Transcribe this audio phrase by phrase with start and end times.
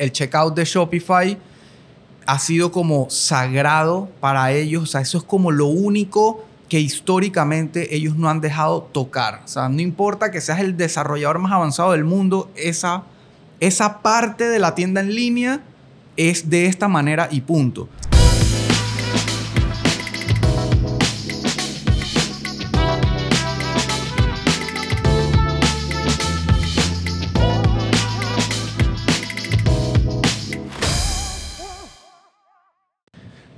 [0.00, 1.38] el checkout de Shopify
[2.26, 4.82] ha sido como sagrado para ellos.
[4.82, 9.42] O sea, eso es como lo único que históricamente ellos no han dejado tocar.
[9.44, 13.02] O sea, no importa que seas el desarrollador más avanzado del mundo, esa,
[13.60, 15.60] esa parte de la tienda en línea
[16.16, 17.88] es de esta manera y punto.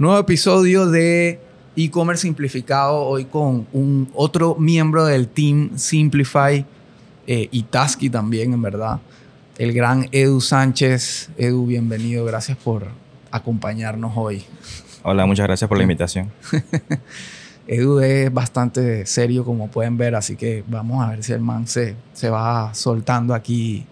[0.03, 1.39] Nuevo episodio de
[1.77, 6.67] e-commerce simplificado hoy con un otro miembro del team Simplify
[7.29, 8.99] eh, y Tasky también, en verdad.
[9.59, 11.31] El gran Edu Sánchez.
[11.39, 12.25] Edu, bienvenido.
[12.25, 12.89] Gracias por
[13.31, 14.43] acompañarnos hoy.
[15.05, 16.33] Hola, muchas gracias por la invitación.
[17.69, 21.69] Edu es bastante serio, como pueden ver, así que vamos a ver si el man
[21.69, 23.87] se, se va soltando aquí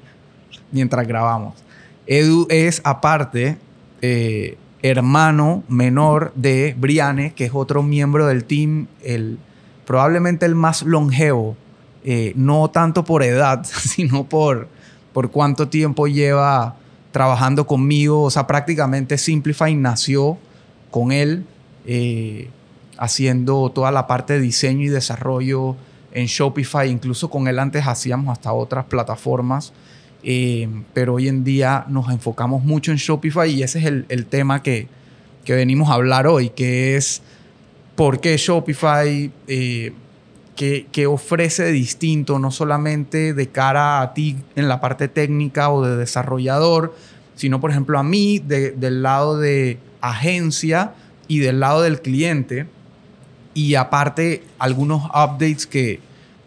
[0.73, 1.55] mientras grabamos.
[2.05, 3.59] Edu es aparte
[4.03, 9.39] eh, hermano menor de Briane, que es otro miembro del team, el,
[9.87, 11.57] probablemente el más longevo,
[12.05, 14.69] eh, no tanto por edad, sino por,
[15.13, 16.77] por cuánto tiempo lleva
[17.13, 18.23] trabajando conmigo.
[18.23, 20.39] O sea, prácticamente Simplify nació
[20.91, 21.45] con él,
[21.87, 22.51] eh,
[22.99, 25.77] haciendo toda la parte de diseño y desarrollo
[26.13, 26.91] en Shopify.
[26.91, 29.73] Incluso con él antes hacíamos hasta otras plataformas.
[30.23, 34.63] Eh, pero hoy en día nos enfocamos mucho en Shopify y ese es el, tema
[34.63, 34.89] que,
[35.47, 37.23] venimos a hablar hoy, que es
[37.97, 39.93] por qué Shopify, eh,
[40.55, 45.97] qué, ofrece distinto, no solamente de cara a ti en la parte técnica o de
[45.97, 46.95] desarrollador,
[47.35, 50.93] sino por ejemplo a mí del lado de agencia
[51.27, 52.67] y del lado del cliente.
[53.55, 56.01] Y aparte algunos updates que,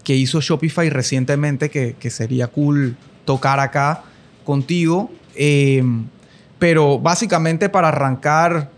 [0.05, 4.03] hizo Shopify recientemente que, que sería cool tocar acá
[4.43, 5.11] contigo.
[5.35, 6.05] Em,
[6.59, 8.69] pero básicamente para arrancar,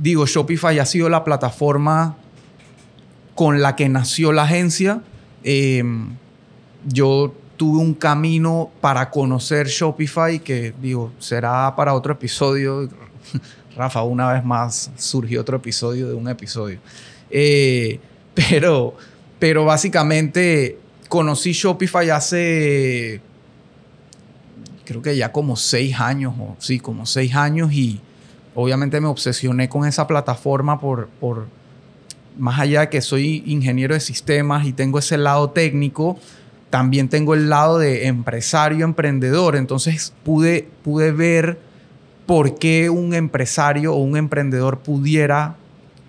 [0.00, 2.16] digo, Shopify ha sido la plataforma
[3.34, 5.02] con la que nació la agencia.
[5.42, 6.16] Em,
[6.86, 12.88] yo tuve un camino para conocer Shopify que, digo, será para otro episodio.
[13.76, 16.78] Rafa, una vez más surgió otro episodio de un episodio.
[17.30, 17.98] Eh,
[18.34, 18.94] pero,
[19.38, 23.20] pero básicamente conocí Shopify hace
[24.86, 28.00] creo que ya como seis años, o sí, como seis años y
[28.54, 31.46] obviamente me obsesioné con esa plataforma por, por,
[32.38, 36.18] más allá de que soy ingeniero de sistemas y tengo ese lado técnico,
[36.70, 41.58] también tengo el lado de empresario, emprendedor, entonces pude, pude ver
[42.24, 45.56] por qué un empresario o un emprendedor pudiera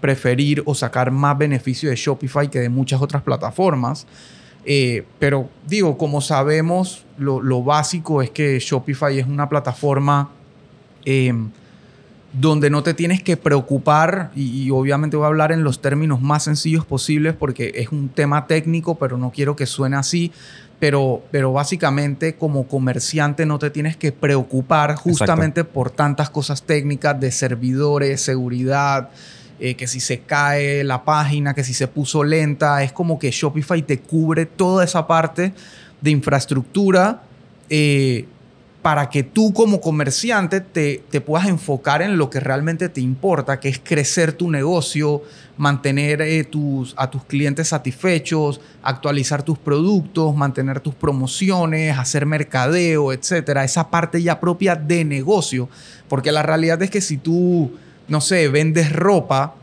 [0.01, 4.07] preferir o sacar más beneficio de Shopify que de muchas otras plataformas.
[4.69, 10.29] Eh, pero digo, como sabemos, lo, básico es que Shopify es una plataforma
[11.05, 11.33] eh,
[12.33, 16.43] donde no te tienes que preocupar, y, obviamente voy a hablar en los términos más
[16.43, 20.33] sencillos posibles porque es un tema técnico, pero no quiero que suene así.
[20.79, 27.19] Pero, pero básicamente como comerciante no te tienes que preocupar justamente por tantas cosas técnicas
[27.19, 29.09] de servidores, seguridad,
[29.59, 33.31] eh, que si se cae la página, que si se puso lenta, es como que
[33.31, 35.53] Shopify te cubre toda esa parte
[36.01, 37.23] de infraestructura
[37.69, 38.25] eh,
[38.81, 43.67] para que tú como comerciante te, puedas enfocar en lo que realmente te importa, que
[43.67, 45.23] es crecer tu negocio,
[45.57, 53.11] mantener eh, tus, a tus clientes satisfechos, actualizar tus productos, mantener tus promociones, hacer mercadeo,
[53.11, 53.65] etcétera.
[53.65, 55.67] Esa parte ya propia de negocio,
[56.07, 57.71] porque la realidad es que si tú
[58.07, 59.55] no sé, vendes ropa,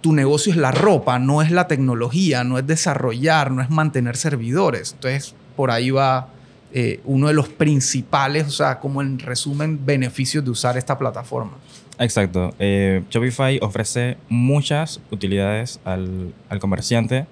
[0.00, 4.16] tu negocio es la ropa, no es la tecnología, no es desarrollar, no es mantener
[4.16, 4.92] servidores.
[4.92, 6.28] Entonces, por ahí va
[6.72, 11.52] eh, uno de los principales, o sea, como en resumen, beneficios de usar esta plataforma.
[11.98, 12.54] Exacto.
[12.58, 17.26] Eh, Shopify ofrece muchas utilidades al, al, comerciante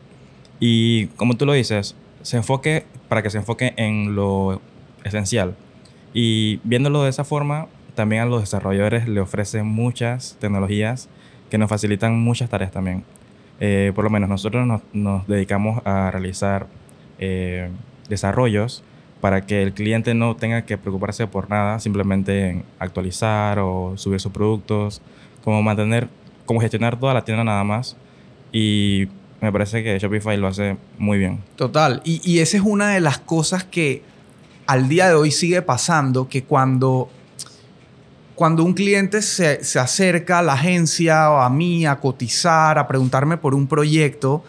[0.58, 4.60] y, como tú lo dices, se enfoque para que se enfoque en lo
[5.04, 5.54] esencial.
[6.12, 11.08] Y viéndolo de esa forma, también a los desarrolladores le ofrecen muchas tecnologías
[11.50, 13.04] que nos facilitan muchas tareas también.
[13.58, 16.66] Eh, por lo menos nosotros nos, dedicamos a realizar
[17.18, 17.70] eh,
[18.08, 18.84] desarrollos
[19.20, 24.20] para que el cliente no tenga que preocuparse por nada, simplemente en actualizar o subir
[24.20, 25.00] sus productos,
[25.42, 26.08] como mantener,
[26.44, 27.96] como gestionar toda la tienda nada más.
[28.52, 29.08] Y
[29.40, 31.40] me parece que Shopify lo hace muy bien.
[31.56, 32.02] Total.
[32.04, 34.02] Y, y esa es una de las cosas que
[34.66, 37.08] al día de hoy sigue pasando, que cuando
[38.36, 43.38] cuando un cliente se, acerca a la agencia o a mí a cotizar, a preguntarme
[43.38, 44.44] por un proyecto,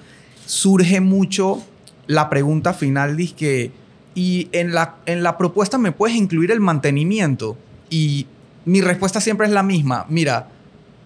[0.46, 1.64] surge mucho
[2.06, 3.72] la pregunta final, que
[4.14, 7.58] ¿y en la, en la propuesta me puedes incluir el mantenimiento?
[7.90, 8.28] Y
[8.66, 10.06] mi respuesta siempre es la misma.
[10.10, 10.50] Mira,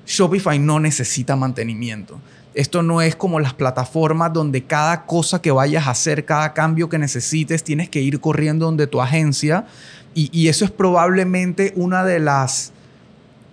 [0.08, 2.20] Shopify no necesita mantenimiento.
[2.56, 6.90] Esto no es como las plataformas donde cada cosa que vayas a hacer, cada cambio
[6.90, 9.68] que necesites, tienes que ir corriendo donde tu agencia.
[10.14, 12.74] Y, eso es probablemente una de las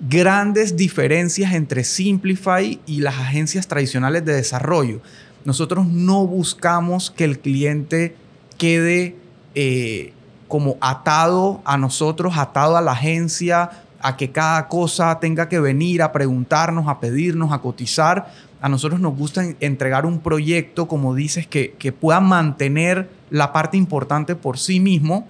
[0.01, 5.01] grandes diferencias entre Simplify y las agencias tradicionales de desarrollo.
[5.45, 8.17] Nosotros no buscamos que el cliente
[8.59, 9.17] quede
[9.55, 10.13] eh,
[10.49, 13.71] como atado a nosotros, atado a la agencia,
[14.01, 18.33] a que cada cosa tenga que venir a preguntarnos, a pedirnos, a cotizar.
[18.61, 23.77] A nosotros nos gusta entregar un proyecto, como dices, que, que pueda mantener la parte
[23.77, 25.27] importante por sí mismo,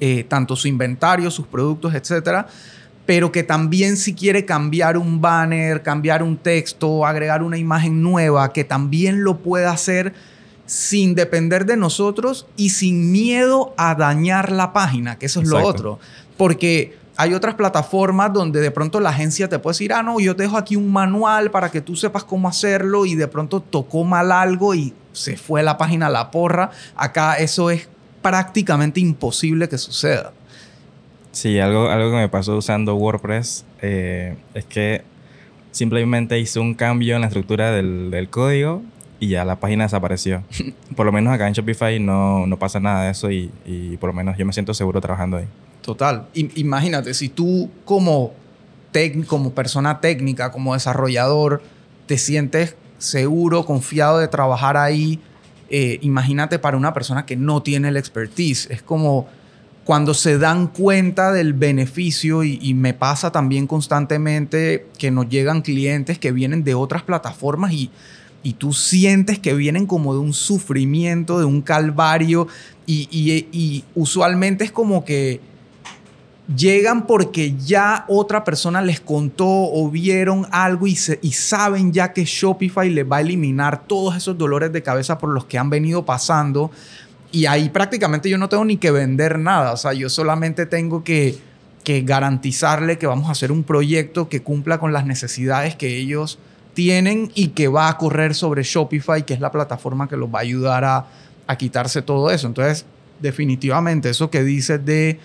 [0.00, 2.46] eh, tanto su inventario, sus productos, etcétera,
[3.06, 8.52] pero que también si quiere cambiar un banner, cambiar un texto, agregar una imagen nueva,
[8.52, 10.12] que también lo pueda hacer
[10.66, 15.64] sin depender de nosotros y sin miedo a dañar la página, que eso es lo
[15.64, 16.00] otro.
[16.36, 20.36] Porque hay otras plataformas donde de pronto la agencia te puede decir, ah, no, yo
[20.36, 24.04] te dejo aquí un manual para que tú sepas cómo hacerlo y de pronto tocó
[24.04, 26.70] mal algo y se fue la página a la porra.
[26.96, 27.88] Acá eso es
[28.26, 30.32] prácticamente imposible que suceda.
[31.30, 35.02] Sí, algo, algo que me pasó usando WordPress eh, es que
[35.70, 38.82] simplemente hice un cambio en la estructura del, del, código
[39.20, 40.42] y ya la página desapareció.
[40.96, 44.08] por lo menos acá en Shopify no, no pasa nada de eso y, y por
[44.08, 45.46] lo menos yo me siento seguro trabajando ahí.
[45.82, 46.26] Total.
[46.34, 48.32] imagínate, si tú como,
[49.28, 51.62] como persona técnica, como desarrollador,
[52.06, 55.20] te sientes seguro, confiado de trabajar ahí,
[55.70, 58.68] eh, imagínate para una persona que no tiene el expertise.
[58.70, 59.28] Es como
[59.84, 65.62] cuando se dan cuenta del beneficio y, y, me pasa también constantemente que nos llegan
[65.62, 67.90] clientes que vienen de otras plataformas y,
[68.42, 72.48] y tú sientes que vienen como de un sufrimiento, de un calvario
[72.84, 75.40] y, y usualmente es como que
[76.54, 82.88] llegan porque ya otra persona les contó o vieron algo y, saben ya que Shopify
[82.90, 86.70] les va a eliminar todos esos dolores de cabeza por los que han venido pasando.
[87.32, 89.72] Y ahí prácticamente yo no tengo ni que vender nada.
[89.72, 91.36] O sea, yo solamente tengo que,
[91.82, 96.38] que garantizarle que vamos a hacer un proyecto que cumpla con las necesidades que ellos
[96.74, 100.38] tienen y que va a correr sobre Shopify, que es la plataforma que los va
[100.38, 101.06] a ayudar a,
[101.46, 102.46] a quitarse todo eso.
[102.46, 102.86] Entonces,
[103.20, 105.18] definitivamente, eso que dices de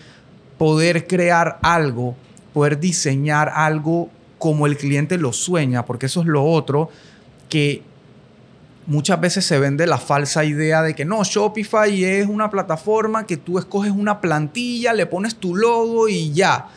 [0.61, 2.15] poder crear algo,
[2.53, 6.91] poder diseñar algo como el cliente lo sueña, porque eso es lo otro
[7.49, 7.81] que
[8.85, 13.37] muchas veces se vende la falsa idea de que no, Shopify es una plataforma que
[13.37, 16.67] tú escoges una plantilla, le pones tu logo y ya.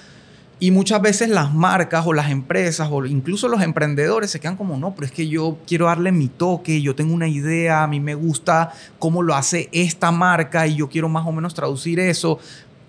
[0.60, 4.78] Y muchas veces las marcas o las empresas o incluso los emprendedores se quedan como,
[4.78, 8.00] no, pero es que yo quiero darle mi toque, yo tengo una idea, a mí
[8.00, 12.38] me gusta cómo lo hace esta marca y yo quiero más o menos traducir eso.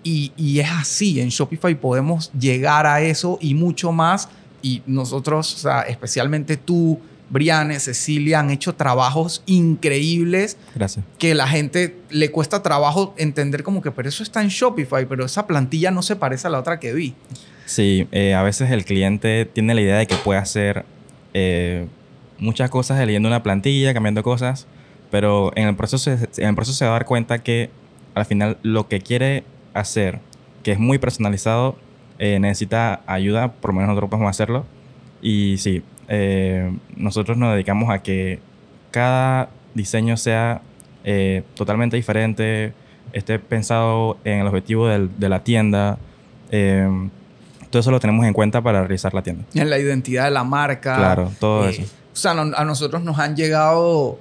[0.08, 4.28] Y, es así, en Shopify podemos llegar a eso y mucho más.
[4.62, 10.58] Y nosotros, o sea, especialmente tú, Briane, Cecilia, han hecho trabajos increíbles.
[10.76, 11.04] Gracias.
[11.18, 15.24] Que la gente le cuesta trabajo entender como que, pero eso está en Shopify, pero
[15.24, 17.14] esa plantilla no se parece a la otra que vi.
[17.64, 20.84] Sí, eh, a veces el cliente tiene la idea de que puede hacer
[21.34, 21.88] eh,
[22.38, 24.68] muchas cosas leyendo una plantilla, cambiando cosas,
[25.10, 27.70] pero en el, proceso, en el proceso se va a dar cuenta que
[28.14, 29.42] al final lo que quiere
[29.80, 30.20] hacer,
[30.62, 31.76] que es muy personalizado,
[32.18, 34.64] eh, necesita ayuda, por lo menos nosotros podemos hacerlo.
[35.22, 38.40] Y sí, eh, nosotros nos dedicamos a que
[38.90, 40.62] cada diseño sea
[41.04, 42.72] eh, totalmente diferente,
[43.12, 45.98] esté pensado en el objetivo de la tienda.
[47.70, 49.44] todo eso lo tenemos en cuenta para realizar la tienda.
[49.54, 50.96] En la identidad de la marca.
[50.96, 51.82] Claro, todo eso.
[51.82, 54.18] O sea, a nosotros nos han llegado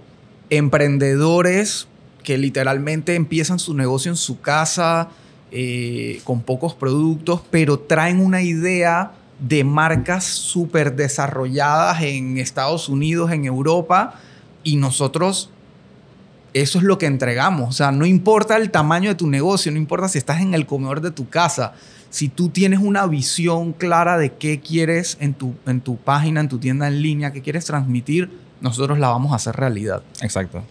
[0.50, 1.88] emprendedores
[2.24, 5.10] que literalmente empiezan su negocio en su casa,
[5.52, 13.32] eh, con pocos productos, pero traen una idea de marcas súper desarrolladas en Estados Unidos,
[13.32, 14.16] en Europa,
[14.64, 15.50] y nosotros
[16.56, 17.70] eso es lo que entregamos.
[17.70, 20.66] O sea, no importa el tamaño de tu negocio, no importa si estás en el
[20.66, 21.74] comedor de tu casa,
[22.10, 26.48] si tú tienes una visión clara de qué quieres en tu, en tu página, en
[26.48, 30.02] tu tienda en línea, qué quieres transmitir, nosotros la vamos a hacer realidad.
[30.22, 30.64] Exacto.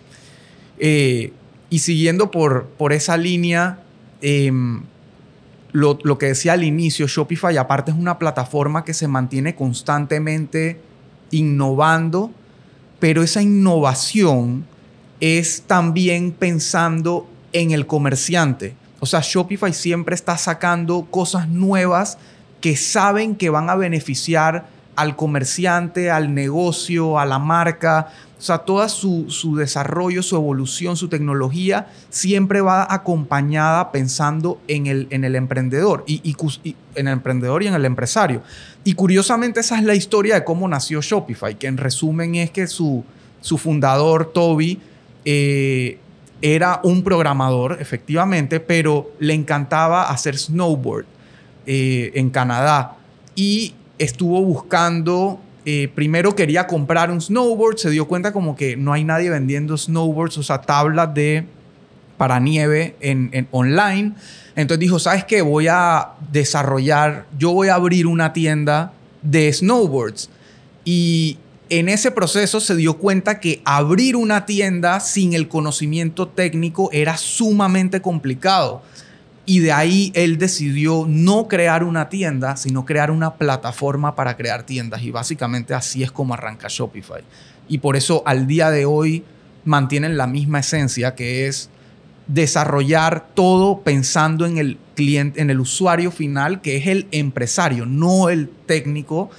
[0.78, 1.34] Eh,
[1.68, 3.83] y siguiendo por, por esa línea,
[4.26, 4.84] Em,
[5.72, 10.80] lo, que decía al inicio, Shopify aparte es una plataforma que se mantiene constantemente
[11.30, 12.30] innovando,
[13.00, 14.64] pero esa innovación
[15.20, 18.74] es también pensando en el comerciante.
[18.98, 22.16] O sea, Shopify siempre está sacando cosas nuevas
[22.62, 24.64] que saben que van a beneficiar
[24.96, 28.08] al comerciante, al negocio, a la marca.
[28.44, 34.86] O sea, todo su, su, desarrollo, su evolución, su tecnología, siempre va acompañada pensando en
[34.86, 38.42] el, en el emprendedor, y, y, en el emprendedor y en el empresario.
[38.84, 42.66] Y curiosamente esa es la historia de cómo nació Shopify, que en resumen es que
[42.66, 43.02] su,
[43.40, 44.78] su fundador, Toby,
[45.24, 45.96] eh,
[46.42, 51.06] era un programador, efectivamente, pero le encantaba hacer snowboard
[51.64, 52.98] eh, en Canadá.
[53.34, 58.92] Y estuvo buscando eh, primero quería comprar un snowboard, se dio cuenta como que no
[58.92, 61.44] hay nadie vendiendo snowboards, o sea, tablas de
[62.16, 64.12] para nieve en, online.
[64.56, 65.42] Entonces dijo, ¿sabes qué?
[65.42, 68.92] Voy a desarrollar, yo voy a abrir una tienda
[69.22, 70.30] de snowboards.
[70.84, 71.38] Y
[71.70, 77.16] en ese proceso se dio cuenta que abrir una tienda sin el conocimiento técnico era
[77.16, 78.82] sumamente complicado.
[79.46, 84.64] Y de ahí él decidió no crear una tienda, sino crear una plataforma para crear
[84.64, 85.02] tiendas.
[85.02, 87.22] Y básicamente así es como arranca Shopify.
[87.68, 89.24] Y por eso al día de hoy
[89.64, 91.68] mantienen la misma esencia, que es
[92.26, 98.30] desarrollar todo pensando en el cliente, en el usuario final, que es el empresario, no
[98.30, 99.30] el técnico.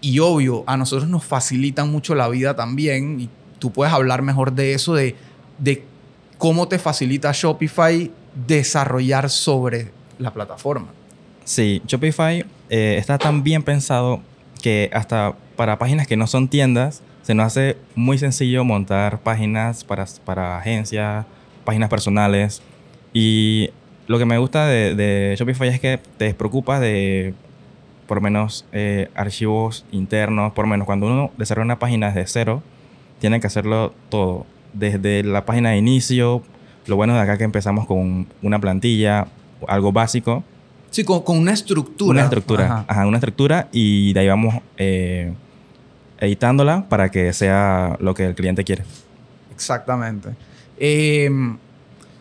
[0.00, 3.20] Y obvio, a nosotros nos facilitan mucho la vida también.
[3.20, 3.28] Y
[3.60, 5.14] tú puedes hablar mejor de eso, de,
[5.58, 5.84] de
[6.36, 8.10] cómo te facilita Shopify
[8.46, 10.88] desarrollar sobre la plataforma.
[11.44, 14.20] Sí, Shopify eh, está tan bien pensado
[14.62, 19.84] que hasta para páginas que no son tiendas, se nos hace muy sencillo montar páginas
[19.84, 21.26] para, para agencias,
[21.64, 22.62] páginas personales.
[23.12, 23.70] Y
[24.06, 27.34] lo que me gusta de, Shopify es que te despreocupas de
[28.06, 32.62] por menos eh, archivos internos, por menos cuando uno desarrolla una página desde cero,
[33.18, 36.42] tiene que hacerlo todo, desde la página de inicio,
[36.86, 39.26] lo bueno de acá es que empezamos con una plantilla,
[39.66, 40.44] algo básico.
[40.90, 42.10] Sí, con, una estructura.
[42.10, 43.06] Una estructura, ajá.
[43.06, 45.32] una estructura y de ahí vamos eh,
[46.18, 48.84] editándola para que sea lo que el cliente quiere.
[49.52, 50.30] Exactamente.
[50.78, 51.58] Em,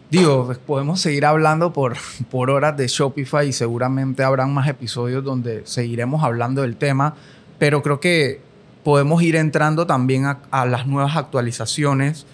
[0.09, 1.95] digo, pues, podemos seguir hablando por,
[2.31, 7.15] por horas de Shopify y seguramente habrán más episodios donde seguiremos hablando del tema,
[7.59, 8.41] pero creo que
[8.83, 12.25] podemos ir entrando también a, a las nuevas actualizaciones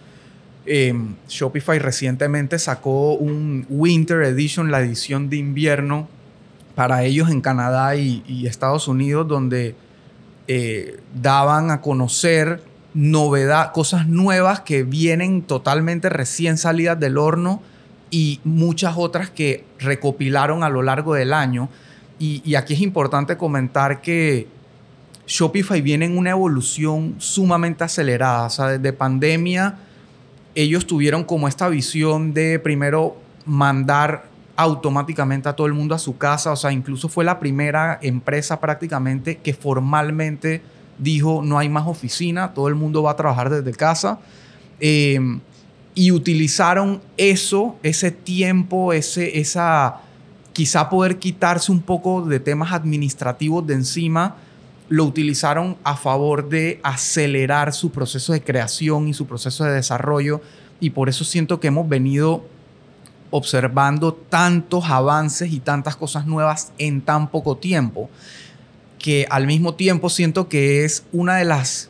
[0.65, 6.07] Em, Shopify recientemente sacó un Winter Edition, la edición de invierno
[6.75, 9.75] para ellos en Canadá y, Estados Unidos, donde
[10.47, 12.63] eh, daban a conocer
[12.93, 17.61] novedad, cosas nuevas que vienen totalmente recién salidas del horno
[18.11, 21.69] y muchas otras que recopilaron a lo largo del año.
[22.19, 24.47] Y, y aquí es importante comentar que
[25.25, 28.45] Shopify viene en una evolución sumamente acelerada.
[28.45, 29.77] O sea, desde pandemia
[30.55, 36.17] ellos tuvieron como esta visión de primero mandar automáticamente a todo el mundo a su
[36.17, 40.61] casa, o sea, incluso fue la primera empresa prácticamente que formalmente
[40.97, 44.19] dijo no hay más oficina, todo el mundo va a trabajar desde casa.
[44.79, 45.39] Em,
[45.93, 50.01] y utilizaron eso, ese tiempo, ese, esa,
[50.53, 54.35] quizá poder quitarse un poco de temas administrativos de encima
[54.91, 60.41] lo utilizaron a favor de acelerar su proceso de creación y su proceso de desarrollo.
[60.81, 62.43] Y por eso siento que hemos venido
[63.29, 68.09] observando tantos avances y tantas cosas nuevas en tan poco tiempo,
[68.99, 71.89] que al mismo tiempo siento que es una de las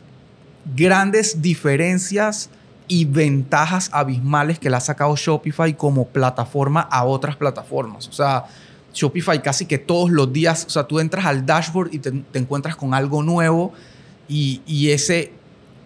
[0.76, 2.50] grandes diferencias
[2.86, 8.06] y ventajas abismales que le ha sacado Shopify como plataforma a otras plataformas.
[8.06, 8.44] O sea,
[8.92, 12.76] Shopify casi que todos los días, o sea, tú entras al dashboard y te, encuentras
[12.76, 13.72] con algo nuevo
[14.28, 15.32] y, ese,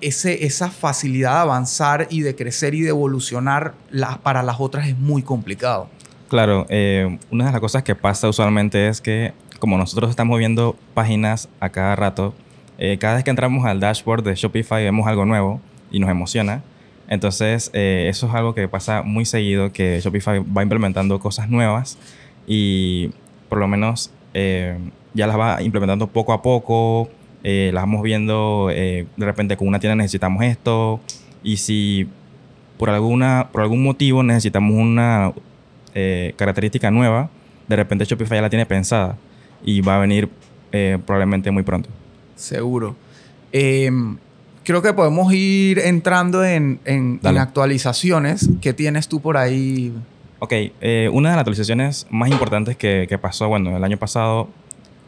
[0.00, 3.74] ese, esa facilidad de avanzar y de crecer y de evolucionar
[4.22, 5.88] para las otras es muy complicado.
[6.28, 10.76] Claro, eh, una de las cosas que pasa usualmente es que como nosotros estamos viendo
[10.94, 12.34] páginas a cada rato,
[12.78, 15.60] eh, cada vez que entramos al dashboard de Shopify vemos algo nuevo
[15.90, 16.62] y nos emociona.
[17.08, 21.98] Entonces, eh, eso es algo que pasa muy seguido, que Shopify va implementando cosas nuevas
[22.46, 23.10] y
[23.48, 24.78] por lo menos eh,
[25.14, 27.08] ya las va implementando poco a poco,
[27.42, 31.00] eh, las vamos viendo eh, de repente con una tienda necesitamos esto
[31.42, 32.08] y si
[32.76, 35.32] por, alguna, por algún motivo necesitamos una
[36.36, 37.30] característica nueva,
[37.68, 39.16] de repente Shopify ya la tiene pensada
[39.64, 40.28] y va a venir
[41.06, 41.88] probablemente muy pronto.
[42.34, 42.94] Seguro.
[43.50, 44.18] Em,
[44.62, 48.50] creo que podemos ir entrando en, en, en actualizaciones.
[48.60, 49.94] ¿Qué tienes tú por ahí?
[50.46, 54.48] Ok, eh, una de las actualizaciones más importantes que, que, pasó, bueno, el año pasado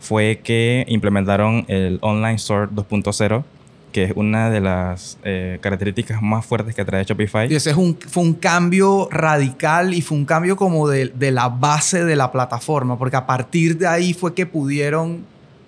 [0.00, 3.44] fue que implementaron el Online Store 2.0,
[3.92, 7.52] que es una de las eh, características más fuertes que trae Shopify.
[7.52, 11.30] Y ese es un, fue un cambio radical y fue un cambio como de, de
[11.30, 15.24] la base de la plataforma, porque a partir de ahí fue que pudieron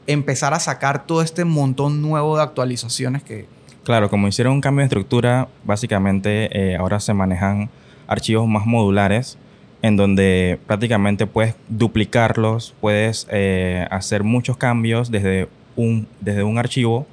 [0.09, 3.47] empezar a sacar todo este montón nuevo de actualizaciones que,
[3.85, 7.71] Claro, como hicieron un cambio de estructura, básicamente eh, ahora se manejan
[8.09, 9.39] archivos más modulares
[9.82, 17.06] en donde prácticamente puedes duplicarlos, puedes eh, hacer muchos cambios desde un, desde un archivo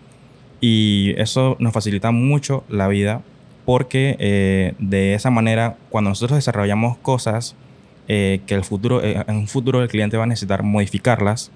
[0.59, 3.21] y eso nos facilita mucho la vida
[3.65, 7.55] porque eh, de esa manera cuando nosotros desarrollamos cosas
[8.07, 11.51] que el futuro, en un futuro el cliente va a necesitar modificarlas,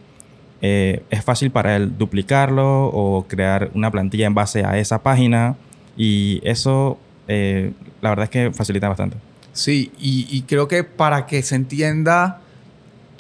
[0.62, 5.56] eh, es fácil para él duplicarlo o crear una plantilla en base a esa página
[5.98, 9.18] y eso eh, la verdad es que facilita bastante.
[9.54, 12.40] Sí, y, creo que para que se entienda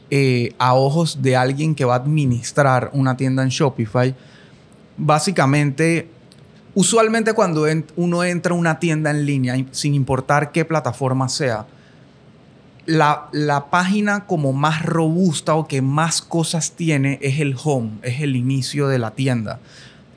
[0.09, 4.15] eh, a ojos de alguien que va a administrar una tienda en Shopify,
[4.97, 6.09] básicamente,
[6.73, 7.65] usualmente cuando
[7.97, 11.65] uno entra a una tienda en línea, sin importar qué plataforma sea,
[12.85, 18.35] la, página como más robusta o que más cosas tiene es el home, es el
[18.35, 19.59] inicio de la tienda.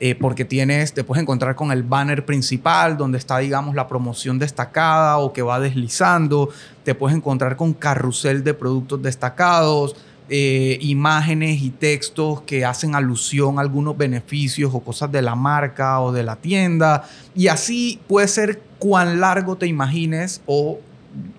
[0.07, 4.37] Eh, porque tienes, te puedes encontrar con el banner principal donde está, digamos, la promoción
[4.37, 6.49] destacada o que va deslizando.
[6.83, 9.95] Te puedes encontrar con carrusel de productos destacados,
[10.29, 15.99] eh, imágenes y textos que hacen alusión a algunos beneficios o cosas de la marca
[16.01, 17.09] o de la tienda.
[17.33, 20.81] Y así puede ser cuán largo te imagines o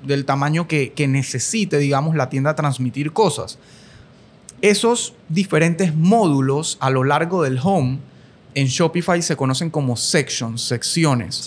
[0.03, 3.61] del tamaño que, necesite, digamos, la tienda transmitir cosas.
[4.61, 8.01] Esos diferentes módulos a lo largo del home
[8.57, 11.47] en Shopify se conocen como sections, secciones.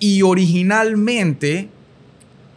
[0.00, 1.68] Y originalmente,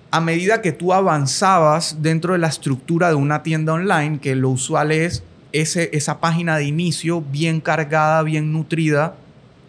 [0.10, 4.50] a medida que tú avanzabas dentro de la estructura de una tienda online, que lo
[4.52, 5.22] usual es
[5.52, 9.16] ese, esa página de inicio bien cargada, bien nutrida,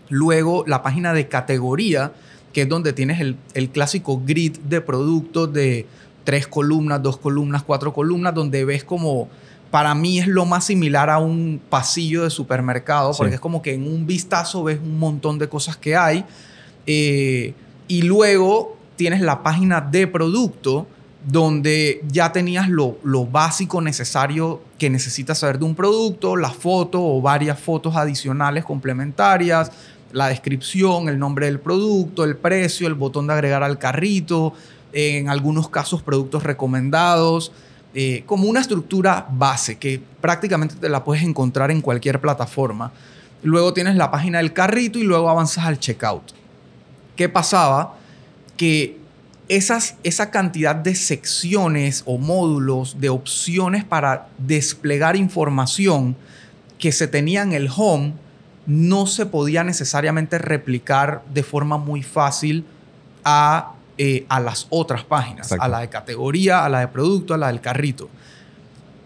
[0.09, 2.13] luego la página de categoría,
[2.53, 5.87] que es donde tienes el, clásico grid de productos de
[6.23, 9.29] tres columnas, dos columnas, cuatro columnas, donde ves como,
[9.71, 13.75] para mí es lo más similar a un pasillo de supermercado, porque es como que
[13.75, 16.25] en un vistazo ves un montón de cosas que hay.
[16.87, 17.55] Eh,
[17.87, 20.87] y luego tienes la página de producto,
[21.27, 27.05] donde ya tenías lo, lo, básico necesario que necesitas saber de un producto, la foto
[27.05, 29.71] o varias fotos adicionales complementarias,
[30.13, 34.55] la descripción, el nombre del producto, el precio, el botón de agregar al carrito,
[34.93, 37.53] en algunos casos productos recomendados,
[38.01, 42.93] eh, como una estructura base que prácticamente te la puedes encontrar en cualquier plataforma.
[43.43, 46.23] Luego tienes la página del carrito y luego avanzas al checkout.
[47.17, 47.97] ¿Qué pasaba?
[48.57, 49.01] Que
[49.49, 56.15] esas, esa cantidad de secciones o módulos, de opciones para desplegar información
[56.79, 58.13] que se tenía en el home,
[58.65, 62.65] no se podía necesariamente replicar de forma muy fácil
[63.25, 67.37] a, eh, a las otras páginas, a la de categoría, a la de producto, a
[67.37, 68.09] la del carrito.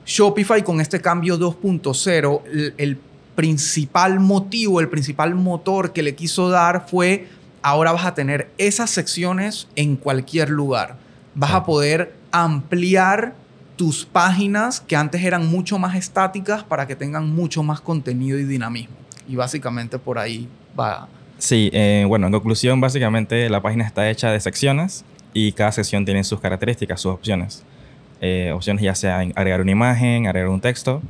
[0.04, 2.98] Shopify con este cambio 2.0, el, el
[3.34, 7.28] principal motivo, el principal motor que le quiso dar fue,
[7.62, 10.96] ahora vas a tener esas secciones en cualquier lugar.
[11.34, 13.34] Vas a poder ampliar
[13.76, 18.44] tus páginas que antes eran mucho más estáticas para que tengan mucho más contenido y
[18.44, 18.96] dinamismo.
[19.28, 21.08] Y básicamente por ahí va.
[21.42, 26.04] Sí, eh, bueno, en conclusión, básicamente la página está hecha de secciones y cada sección
[26.04, 27.64] tiene sus características, sus opciones.
[28.20, 31.02] Eh, opciones ya sea agregar una imagen, agregar un texto.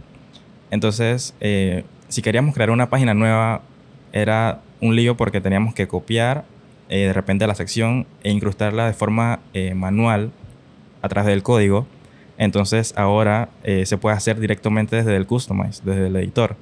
[0.71, 3.61] Entonces, eh, si queríamos crear una página nueva,
[4.15, 6.45] era un lío porque teníamos que copiar
[6.89, 9.41] de repente la sección e incrustarla de forma
[9.75, 10.31] manual
[11.03, 11.87] a través del código.
[12.39, 13.51] Entonces, ahora
[13.85, 16.57] se puede hacer directamente desde el Customize, desde el editor.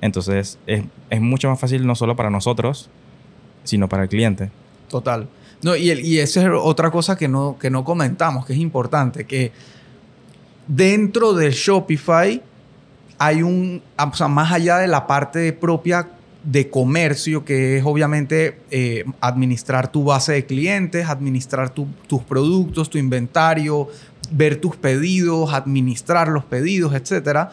[0.00, 0.82] Entonces es,
[1.20, 2.90] mucho más fácil no solo para nosotros,
[3.64, 4.50] sino para el cliente.
[4.88, 5.28] Total.
[5.62, 9.24] No, y, y esa es otra cosa que no, que no comentamos, que es importante,
[9.24, 9.52] que
[10.66, 12.42] dentro del Shopify
[13.18, 16.08] hay un, o sea, más allá de la parte propia
[16.42, 22.98] de comercio, que es obviamente eh, administrar tu base de clientes, administrar tus productos, tu
[22.98, 23.88] inventario,
[24.32, 27.52] ver tus pedidos, administrar los pedidos, etcétera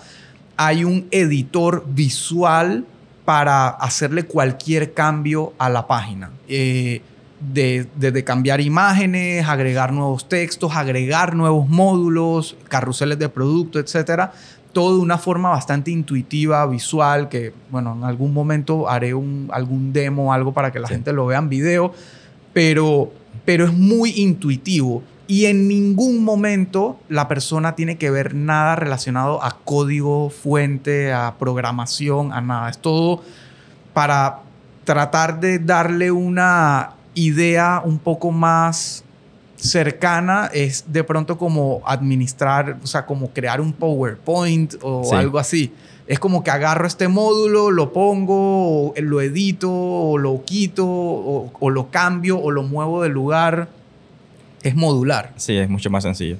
[0.62, 2.86] hay un editor visual
[3.30, 6.32] para hacerle cualquier cambio a la página.
[6.48, 7.04] Eh,
[7.40, 14.34] desde cambiar imágenes, agregar nuevos textos, agregar nuevos módulos, carruseles de producto, etcétera.
[14.74, 19.94] Todo de una forma bastante intuitiva, visual, que, bueno, en algún momento haré un, algún
[19.94, 21.94] demo, algo para que la gente lo vea en video,
[22.52, 23.12] pero,
[23.46, 29.44] pero es muy intuitivo y en ningún momento la persona tiene que ver nada relacionado
[29.44, 32.68] a código fuente, a programación, a nada.
[32.72, 33.22] Es todo
[33.94, 34.40] para
[34.86, 39.04] tratar de darle una idea un poco más
[39.56, 45.72] cercana es de pronto como administrar, o sea, como crear un PowerPoint o algo así.
[46.08, 51.52] Es como que agarro este módulo, lo pongo, o lo edito, o lo quito, o,
[51.60, 53.70] o lo cambio, o lo muevo de lugar.
[54.64, 55.34] Es modular.
[55.38, 56.38] Sí, es mucho más sencillo.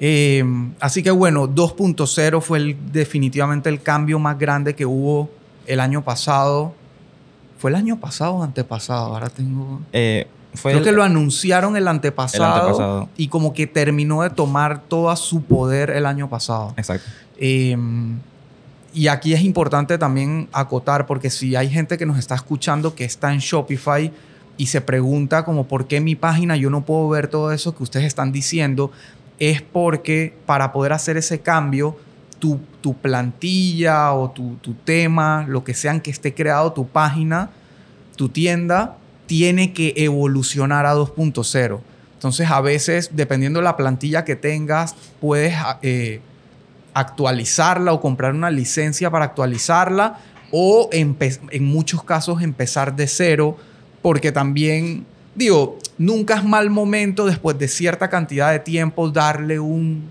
[0.00, 0.44] Eh,
[0.80, 5.30] así que bueno, 2.0 fue el- definitivamente el cambio más grande que hubo
[5.66, 6.74] el año pasado.
[7.58, 9.06] ¿Fue el año pasado o antepasado?
[9.14, 9.80] Ahora tengo...
[9.92, 13.08] Eh, fue Creo el- que lo anunciaron el antepasado, El antepasado.
[13.16, 16.74] y como que terminó de tomar todo su poder el año pasado.
[16.76, 17.08] Exacto.
[17.38, 17.76] Eh,
[18.94, 23.04] y aquí es importante también acotar, porque si hay gente que nos está escuchando que
[23.04, 24.10] está en Shopify
[24.58, 27.84] y se pregunta como por qué mi página yo no puedo ver todo eso que
[27.84, 28.90] ustedes están diciendo,
[29.38, 31.96] es porque para poder hacer ese cambio,
[32.40, 37.50] tu, tu plantilla o tu, tu tema, lo que sean que esté creado tu página,
[38.16, 41.80] tu tienda, tiene que evolucionar a 2.0.
[42.14, 46.20] Entonces, a veces, dependiendo de la plantilla que tengas, puedes eh,
[46.94, 50.18] actualizarla o comprar una licencia para actualizarla
[50.50, 53.56] o en muchos casos empezar de cero
[54.02, 60.04] porque también, digo, nunca es mal momento después de cierta cantidad de tiempo darle un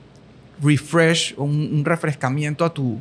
[0.62, 2.98] refresh, un, un refrescamiento a tu,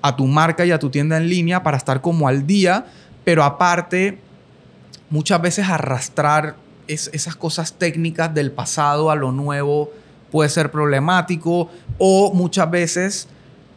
[0.00, 2.86] a tu marca y a tu tienda en línea para estar como al día,
[3.24, 4.18] pero aparte,
[5.10, 6.56] muchas veces arrastrar
[6.88, 9.90] es- esas cosas técnicas del pasado a lo nuevo
[10.30, 13.28] puede ser problemático o muchas veces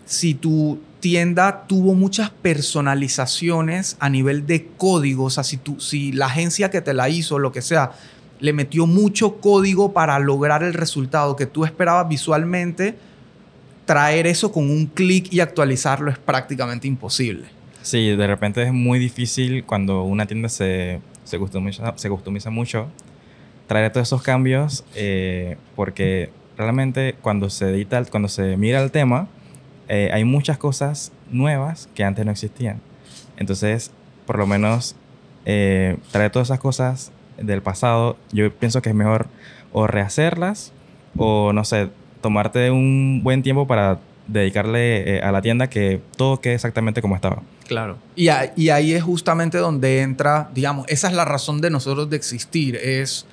[0.06, 6.12] si tu tienda tuvo muchas personalizaciones a nivel de código, o sea, si, tú, si
[6.12, 7.91] la agencia que te la hizo, lo que sea,
[8.39, 12.96] le metió mucho código para lograr el resultado que tú esperabas visualmente,
[13.86, 17.46] traer eso con un clic y actualizarlo es prácticamente imposible.
[17.84, 22.88] Sí, de repente es muy difícil cuando una tienda se, se, customiza, se customiza mucho
[23.68, 29.28] traer todos esos cambios eh, porque realmente cuando se edita, cuando se mira el tema,
[29.88, 32.82] eh, hay muchas cosas nuevas que antes no existían.
[33.38, 33.91] Entonces,
[34.26, 34.95] por lo menos,
[35.45, 39.28] eh, traer todas esas cosas del pasado, yo pienso que es mejor
[39.74, 40.71] o rehacerlas
[41.17, 41.89] o, no sé,
[42.21, 47.15] tomarte un buen tiempo para dedicarle eh, a la tienda que todo quede exactamente como
[47.15, 47.43] estaba.
[47.67, 47.98] Claro.
[48.15, 52.10] Y, a- y ahí es justamente donde entra, digamos, esa es la razón de nosotros
[52.10, 53.26] de existir, es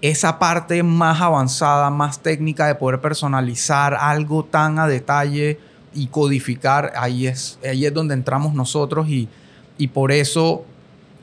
[0.00, 5.58] esa parte más avanzada, más técnica de poder personalizar algo tan a detalle
[5.94, 9.28] y codificar, ahí es, ahí es donde entramos nosotros y,
[9.78, 10.64] y por eso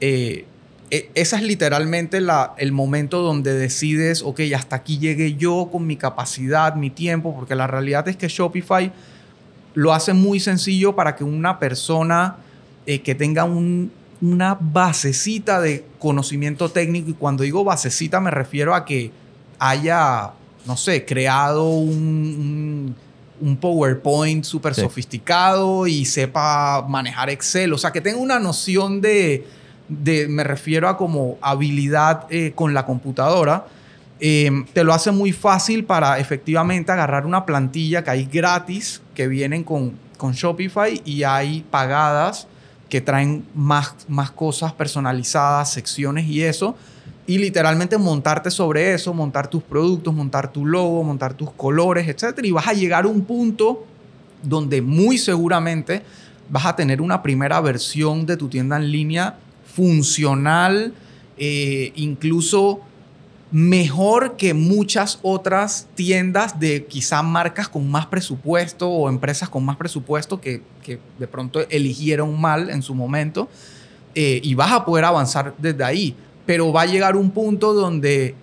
[0.02, 0.46] eh,
[0.92, 5.86] e- esa es literalmente la, el momento donde decides, ok, hasta aquí llegué yo con
[5.88, 8.92] mi capacidad, mi tiempo, porque la realidad es que Shopify
[9.74, 12.38] lo hace muy sencillo para que una persona
[12.86, 18.74] eh, que tenga un- una basecita de conocimiento técnico, y cuando digo basecita me refiero
[18.74, 19.12] a que
[19.60, 20.32] haya,
[20.66, 22.96] no sé, creado un-
[23.42, 24.82] un PowerPoint súper Sí.
[24.82, 29.48] sofisticado y sepa manejar Excel, o sea, que tenga una noción de,
[29.88, 33.66] de me refiero a como habilidad eh, con la computadora.
[34.20, 39.28] Eh, te lo hace muy fácil para efectivamente agarrar una plantilla que hay gratis, que
[39.28, 42.48] vienen con, con Shopify y hay pagadas
[42.90, 46.76] que traen más, más cosas personalizadas, secciones y eso.
[47.28, 52.40] Y literalmente montarte sobre eso, montar tus productos, montar tu logo, montar tus colores, etc.
[52.44, 53.86] Y vas a llegar a un punto
[54.42, 56.02] donde muy seguramente
[56.50, 59.38] vas a tener una primera versión de tu tienda en línea
[59.76, 60.94] funcional,
[61.38, 62.82] eh, incluso
[63.52, 69.78] mejor que muchas otras tiendas de quizá marcas con más presupuesto o empresas con más
[69.78, 73.48] presupuesto que, que de pronto eligieron mal en su momento
[74.16, 76.16] eh, y vas a poder avanzar desde ahí,
[76.48, 78.34] pero va a llegar un punto donde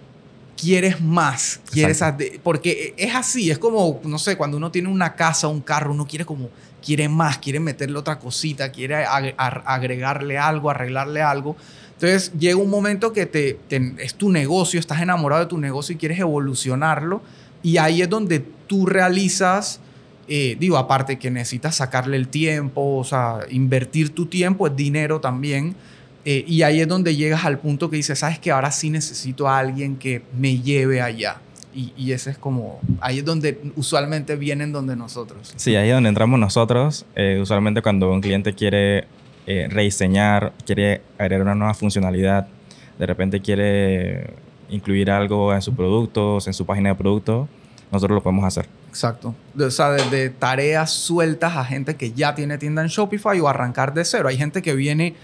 [0.56, 2.00] quieres más, quieres
[2.42, 6.06] porque es así, es como, no sé, cuando uno tiene una casa, un carro, uno
[6.06, 6.48] quiere como,
[6.84, 11.56] quiere más, quiere meterle otra cosita, quiere ag- ag- agregarle algo, arreglarle algo.
[11.94, 15.94] Entonces llega un momento que te, te- es tu negocio, estás enamorado de tu negocio
[15.94, 17.22] y quieres evolucionarlo.
[17.62, 19.80] Y ahí es donde tú realizas,
[20.28, 25.20] eh, digo, aparte que necesitas sacarle el tiempo, o sea, invertir tu tiempo es dinero
[25.20, 25.74] también.
[26.24, 29.48] Eh, y ahí es donde llegas al punto que dices, sabes que ahora sí necesito
[29.48, 31.40] a alguien que me lleve allá.
[31.74, 35.52] Y, y ese es como, ahí es donde usualmente vienen donde nosotros.
[35.56, 37.04] Sí, ahí es donde entramos nosotros.
[37.16, 39.06] Eh, usualmente cuando un cliente quiere
[39.46, 42.46] eh, rediseñar, quiere agregar una nueva funcionalidad,
[42.98, 44.30] de repente quiere
[44.70, 47.48] incluir algo en sus productos, en su página de producto,
[47.92, 48.66] nosotros lo podemos hacer.
[48.88, 49.34] Exacto.
[49.58, 53.92] O sea, desde tareas sueltas a gente que ya tiene tienda en Shopify o arrancar
[53.92, 54.28] de cero.
[54.28, 55.14] Hay gente que viene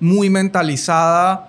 [0.00, 1.48] muy mentalizada,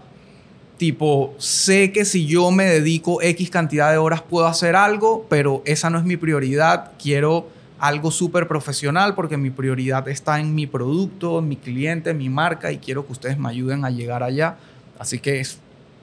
[0.77, 5.61] tipo, sé que si yo me dedico X cantidad de horas puedo hacer algo, pero
[5.65, 6.93] esa no es mi prioridad.
[7.01, 12.17] Quiero algo súper profesional porque mi prioridad está en mi producto, en mi cliente, en
[12.17, 14.57] mi marca y quiero que ustedes me ayuden a llegar allá.
[14.97, 15.59] Así que es,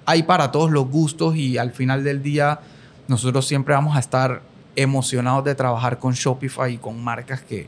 [0.07, 2.61] hay para todos los gustos y al final del día
[3.09, 4.43] nosotros siempre vamos a estar
[4.75, 7.67] emocionados de trabajar con Shopify y con marcas que,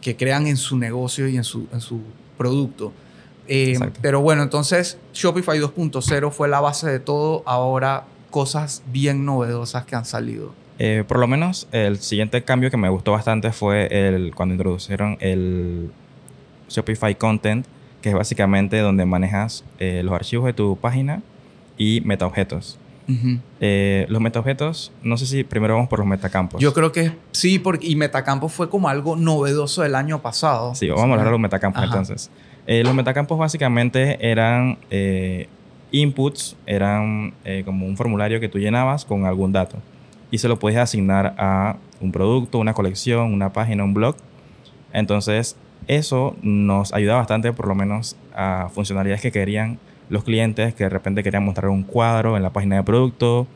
[0.00, 2.00] que crean en su negocio y en su, en su
[2.36, 2.92] producto.
[3.48, 7.42] Eh, pero bueno, entonces Shopify 2.0 fue la base de todo.
[7.46, 10.52] Ahora cosas bien novedosas que han salido.
[10.78, 15.16] Eh, por lo menos el siguiente cambio que me gustó bastante fue el, cuando introdujeron
[15.20, 15.90] el
[16.68, 17.66] Shopify Content,
[18.02, 21.22] que es básicamente donde manejas eh, los archivos de tu página
[21.78, 22.78] y metaobjetos.
[23.60, 26.60] Eh, los metaobjetos, no sé si primero vamos por los metacampos.
[26.60, 30.74] Yo creo que sí, porque, y metacampos fue como algo novedoso del año pasado.
[30.74, 32.30] Sí, vamos a hablar de los metacampos entonces.
[32.66, 34.78] Los metacampos básicamente eran
[35.92, 39.76] inputs, eran como un formulario que tú llenabas con algún dato
[40.30, 44.16] y se lo puedes asignar a un producto, una colección, una página, un blog.
[44.92, 50.84] Entonces, eso nos ayuda bastante, por lo menos, a funcionalidades que querían los clientes, que
[50.84, 53.46] de repente querían mostrar un cuadro en la página de producto,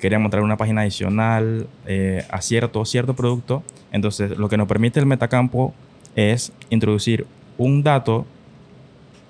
[0.00, 3.62] querían mostrar una página adicional eh, a cierto, cierto producto.
[3.90, 5.74] Entonces, lo que nos permite el metacampo
[6.14, 7.26] es introducir
[7.56, 8.26] un dato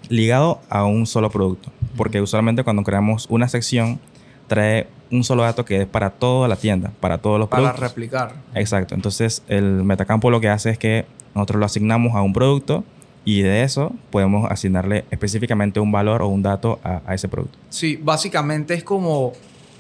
[0.09, 1.71] ligado a un solo producto.
[1.97, 3.99] Porque usualmente cuando creamos una sección,
[4.47, 7.75] trae un solo dato que es para toda la tienda, para todos los productos.
[7.75, 8.35] Para replicar.
[8.55, 8.95] Exacto.
[8.95, 12.85] Entonces, el metacampo lo que hace es que nosotros lo asignamos a un producto
[13.25, 17.59] y de eso podemos asignarle específicamente un valor o un dato a, ese producto.
[17.69, 19.33] Sí, básicamente es como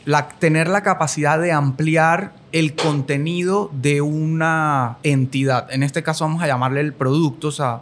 [0.05, 5.73] la, tener la capacidad de ampliar el contenido de una entidad.
[5.73, 7.81] En este caso vamos a llamarle el producto, o sea,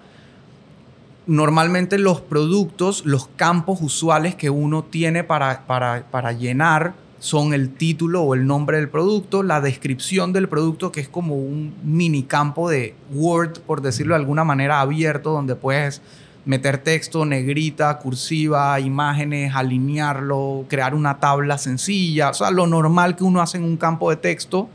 [1.27, 7.71] normalmente los productos, los campos usuales que uno tiene para, para, para llenar son el
[7.75, 12.23] título o el nombre del producto, la descripción del producto, que es como un mini
[12.23, 16.03] campo de Word, por decirlo de alguna manera, abierto, donde puedes
[16.45, 23.25] meter texto, negrita, cursiva, imágenes, alinearlo, crear una tabla sencilla, o sea, lo normal que
[23.25, 24.69] uno hace en un campo de texto.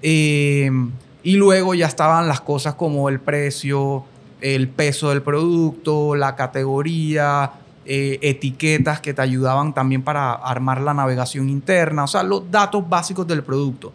[0.00, 0.70] Eh,
[1.22, 4.04] y luego ya estaban las cosas como el precio,
[4.44, 7.52] el peso del producto, la categoría,
[7.86, 12.86] eh, etiquetas que te ayudaban también para armar la navegación interna, o sea, los datos
[12.86, 13.94] básicos del producto.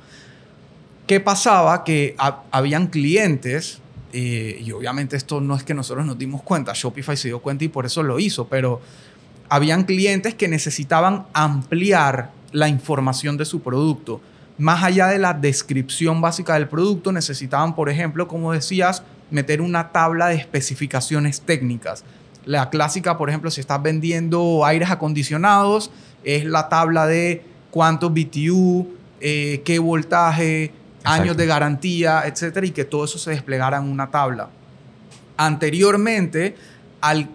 [1.06, 1.84] ¿Qué pasaba?
[1.84, 2.16] Que
[2.50, 3.80] habían clientes,
[4.12, 7.64] eh, y obviamente esto no es que nosotros nos dimos cuenta, Shopify se dio cuenta
[7.66, 8.82] y por eso lo hizo, pero
[9.50, 14.20] habían clientes que necesitaban ampliar la información de su producto.
[14.58, 19.92] Más allá de la descripción básica del producto, necesitaban, por ejemplo, como decías, meter una
[19.92, 22.04] tabla de especificaciones técnicas.
[22.46, 25.92] La clásica, por ejemplo, si estás vendiendo aires acondicionados,
[26.24, 28.88] es la tabla de cuántos BTU,
[29.22, 30.72] eh, qué voltaje,
[31.04, 34.50] años de garantía, etcétera, y que todo eso se desplegara en una tabla.
[35.38, 36.56] Anteriormente,
[37.02, 37.30] al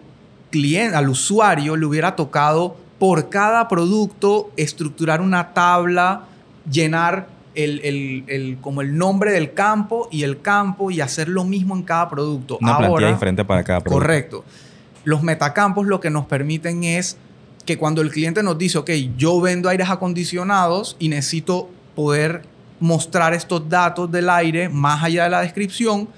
[0.50, 6.26] cliente, al usuario le hubiera tocado por cada producto estructurar una tabla,
[6.70, 11.82] llenar el, como el nombre del campo y el campo y hacer lo mismo en
[11.82, 12.58] cada producto.
[12.60, 14.00] Una plantilla diferente para cada producto.
[14.00, 14.44] Correcto.
[15.04, 17.16] Los metacampos lo que nos permiten es
[17.66, 22.42] que cuando el cliente nos dice, ok, yo vendo aires acondicionados y necesito poder
[22.80, 26.08] mostrar estos datos del aire más allá de la descripción,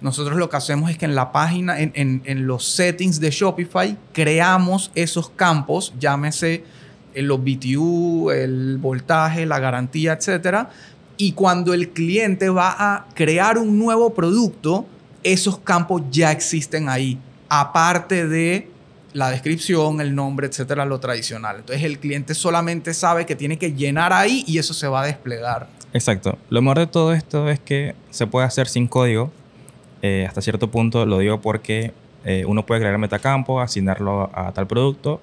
[0.00, 3.96] nosotros lo que hacemos es que en la página, en, en los settings de Shopify,
[4.12, 6.64] creamos esos campos, llámese
[7.26, 10.68] los BTU, el voltaje, la garantía, etc.
[11.16, 14.86] Y cuando el cliente va a crear un nuevo producto,
[15.24, 18.68] esos campos ya existen ahí, aparte de
[19.12, 21.56] la descripción, el nombre, etcétera, lo tradicional.
[21.58, 25.06] Entonces el cliente solamente sabe que tiene que llenar ahí y eso se va a
[25.06, 25.66] desplegar.
[25.92, 26.38] Exacto.
[26.50, 29.32] Lo mejor de todo esto es que se puede hacer sin código.
[30.02, 31.92] Eh, hasta cierto punto lo digo porque
[32.24, 35.20] eh, uno puede crear metacampo, asignarlo a tal producto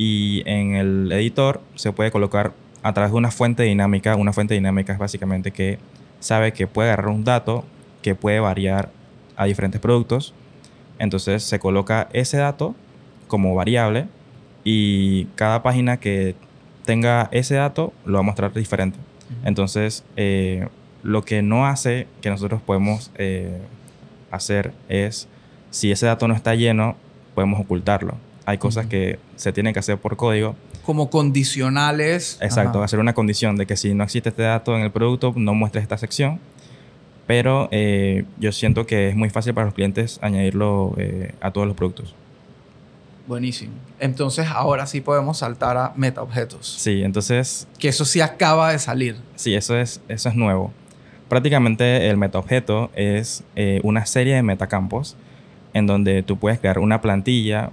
[0.00, 4.16] y en el editor se puede colocar a través de una fuente dinámica.
[4.16, 5.78] Una fuente dinámica es básicamente que
[6.20, 7.66] sabe que puede agarrar un dato
[8.00, 8.88] que puede variar
[9.36, 10.32] a diferentes productos.
[10.98, 12.74] Entonces se coloca ese dato
[13.28, 14.06] como variable
[14.64, 16.34] y cada página que
[16.86, 18.98] tenga ese dato lo va a mostrar diferente.
[19.44, 20.66] Entonces, eh,
[21.02, 23.60] lo que no hace que nosotros podemos eh,
[24.30, 25.28] hacer es,
[25.68, 26.96] si ese dato no está lleno,
[27.34, 28.29] podemos ocultarlo.
[28.46, 30.56] Hay cosas que se tienen que hacer por código.
[30.84, 32.38] Como condicionales.
[32.40, 35.54] Exacto, hacer una condición de que si no existe este dato en el producto, no
[35.54, 36.40] muestres esta sección.
[37.26, 41.66] Pero eh, yo siento que es muy fácil para los clientes añadirlo eh, a todos
[41.66, 42.14] los productos.
[43.28, 43.72] Buenísimo.
[44.00, 46.66] Entonces ahora sí podemos saltar a meta objetos.
[46.78, 47.68] Sí, entonces...
[47.78, 49.14] Que eso sí acaba de salir.
[49.36, 50.72] Sí, eso es, eso es nuevo.
[51.28, 55.16] Prácticamente el metaobjeto es eh, una serie de metacampos
[55.72, 57.70] en donde tú puedes crear una plantilla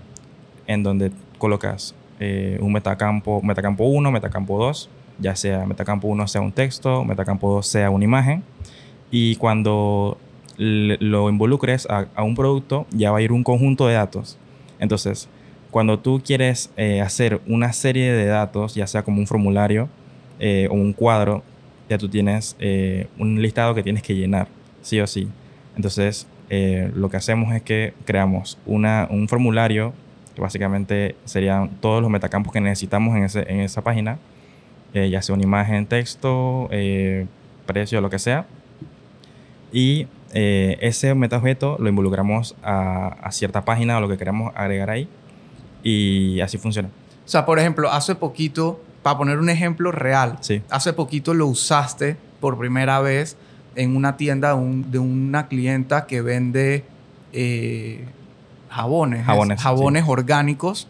[0.67, 6.41] en donde colocas eh, un metacampo, metacampo 1, metacampo 2, ya sea metacampo 1 sea
[6.41, 8.43] un texto, metacampo 2 sea una imagen,
[9.09, 10.17] y cuando
[10.57, 14.37] lo involucres a, un producto, ya va a ir un conjunto de datos.
[14.79, 15.29] Entonces,
[15.69, 19.87] cuando tú quieres eh, hacer una serie de datos, ya sea como un formulario
[20.69, 21.43] o un cuadro,
[21.89, 24.47] ya tú tienes eh, un listado que tienes que llenar,
[24.81, 25.27] sí o sí.
[25.75, 29.93] Entonces, eh, lo que hacemos es que creamos una, un formulario,
[30.37, 34.19] que básicamente serían todos los metacampos que necesitamos en, ese, en esa página,
[34.93, 36.69] eh, ya sea una imagen, texto,
[37.65, 38.45] precio, lo que sea.
[39.73, 45.09] Y ese metaobjeto lo involucramos a, a cierta página o lo que queremos agregar ahí.
[45.81, 46.89] Y así funciona.
[47.25, 50.37] O sea, por ejemplo, hace poquito para poner un ejemplo real,
[50.69, 53.37] hace poquito lo usaste por primera vez
[53.75, 56.83] en una tienda de, una clienta que vende
[57.31, 58.05] eh,
[58.69, 60.87] jabones, jabones, jabones orgánicos.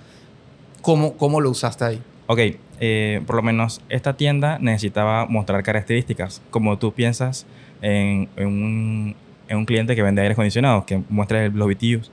[0.81, 2.01] ¿Cómo, ¿Cómo, lo usaste ahí?
[2.27, 2.39] Ok,
[2.79, 7.45] eh, por lo menos esta tienda necesitaba mostrar características, como tú piensas
[7.81, 9.15] en un,
[9.49, 12.11] en un cliente que vende aire acondicionado, que muestre los BTUs.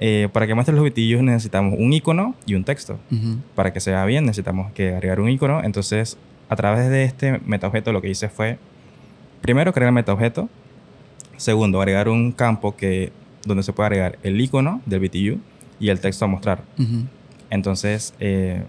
[0.00, 2.98] Eh, para que muestre los BTUs necesitamos un icono y un texto.
[3.54, 5.62] Para que se vea bien necesitamos que agregar un icono.
[5.62, 8.58] Entonces, a través de este metaobjeto lo que hice fue,
[9.40, 10.48] primero, crear el metaobjeto.
[11.36, 13.12] Segundo, agregar un campo que,
[13.46, 15.40] donde se puede agregar el icono del BTU
[15.80, 16.62] y el texto a mostrar.
[17.50, 18.62] Entonces, eh,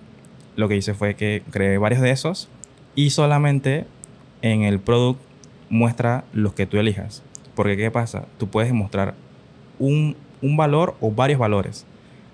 [0.55, 2.49] lo que hice fue que creé varios de esos
[2.95, 3.85] y solamente
[4.41, 5.19] en el product
[5.69, 7.23] muestra los que tú elijas.
[7.55, 8.25] Porque ¿qué pasa?
[8.37, 9.15] Tú puedes mostrar
[9.79, 11.85] un, valor o varios valores.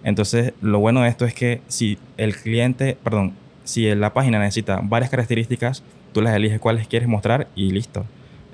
[0.03, 4.81] Entonces, lo bueno de esto es que si el cliente, perdón, si la página necesita
[4.83, 8.05] varias características, tú las eliges cuáles quieres mostrar y listo.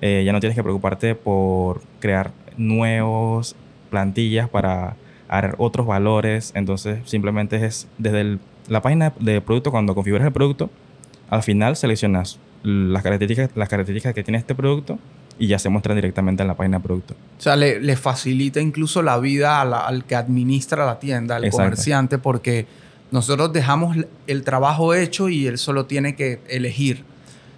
[0.02, 3.56] Eh, ya no tienes que preocuparte por crear nuevos
[3.90, 4.96] plantillas para
[5.28, 6.52] agregar otros valores.
[6.56, 10.70] Entonces, simplemente es desde la página de producto, cuando configuras el producto,
[11.30, 15.00] al final seleccionas las características, las características que tiene este producto
[15.40, 17.14] y ya se muestran directamente en la página de producto.
[17.38, 22.66] O sea, le, facilita incluso la vida al que administra la tienda, al comerciante, porque
[23.12, 27.04] nosotros dejamos el trabajo hecho y él solo tiene que elegir.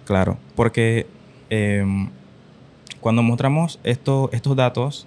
[0.04, 1.06] Claro, porque
[1.48, 2.10] em,
[3.00, 5.06] cuando mostramos esto, estos datos...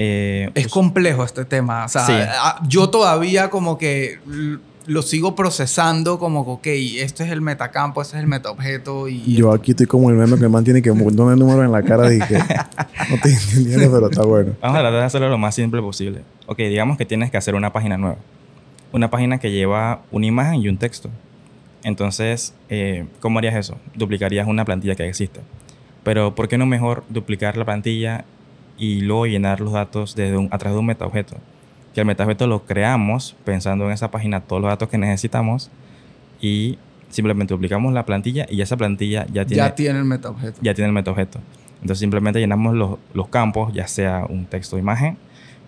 [0.00, 1.84] Eh, es complejo este tema.
[1.84, 4.20] O sea, yo todavía como que
[4.86, 9.34] lo sigo procesando como, ok, este es el metacampo, este es el metaobjeto y...
[9.34, 11.72] Yo aquí estoy como el meme que el man tiene que poner el número en
[11.72, 14.52] la cara y que no estoy entendiendo, pero está bueno.
[14.62, 16.22] Vamos a tratar de hacerlo lo más simple posible.
[16.46, 18.18] Ok, digamos que tienes que hacer una página nueva.
[18.92, 21.10] Una página que lleva una imagen y un texto.
[21.82, 23.76] Entonces, eh, ¿cómo harías eso?
[23.96, 25.40] Duplicarías una plantilla que existe.
[26.04, 28.24] Pero, ¿por qué no mejor duplicar la plantilla
[28.78, 31.36] y luego llenar los datos desde un, a través de un metaobjeto?
[31.94, 35.70] que el metaobjeto lo creamos pensando en esa página todos los datos que necesitamos
[36.40, 40.58] y simplemente duplicamos la plantilla y esa plantilla ya tiene, ya tiene el metaobjeto.
[40.62, 41.40] Ya tiene el metaobjeto.
[41.80, 45.16] Entonces simplemente llenamos los, los campos, ya sea un texto o imagen,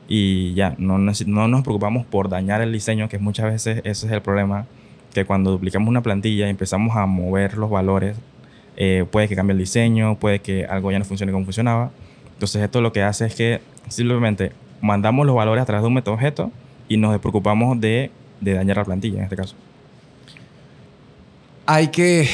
[0.09, 4.13] y ya no, no nos preocupamos por dañar el diseño, que muchas veces ese es
[4.13, 4.67] el problema,
[5.15, 8.17] que cuando duplicamos una plantilla y empezamos a mover los valores,
[8.77, 11.91] eh, puede que cambie el diseño, puede que algo ya no funcione como funcionaba.
[12.41, 15.93] Entonces esto lo que hace es que simplemente mandamos los valores a través de un
[15.93, 16.51] método objeto
[16.89, 19.55] y nos preocupamos de, dañar la plantilla en este caso.
[21.67, 22.31] Hay que,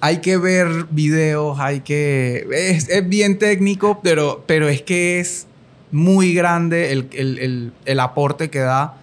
[0.00, 2.44] hay que ver videos, hay que...
[2.50, 5.46] Es, bien técnico, pero, pero es que es
[5.92, 8.96] muy grande el, aporte que da.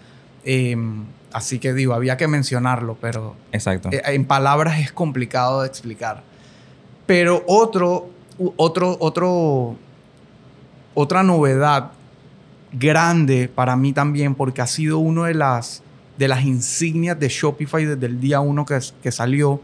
[0.43, 3.37] Em, así que digo, había que mencionarlo, pero...
[3.53, 3.87] Exacto.
[3.93, 6.21] Eh, en palabras es complicado de explicar.
[7.05, 8.09] Pero otro,
[8.57, 9.77] otro, otro,
[10.93, 11.91] otra novedad
[12.71, 15.83] grande para mí también porque ha sido uno de las,
[16.17, 19.61] de las insignias de Shopify desde el día uno que, que salió,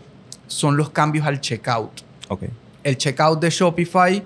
[0.47, 1.91] son los cambios al checkout.
[2.27, 2.49] Okay.
[2.83, 4.23] El checkout de Shopify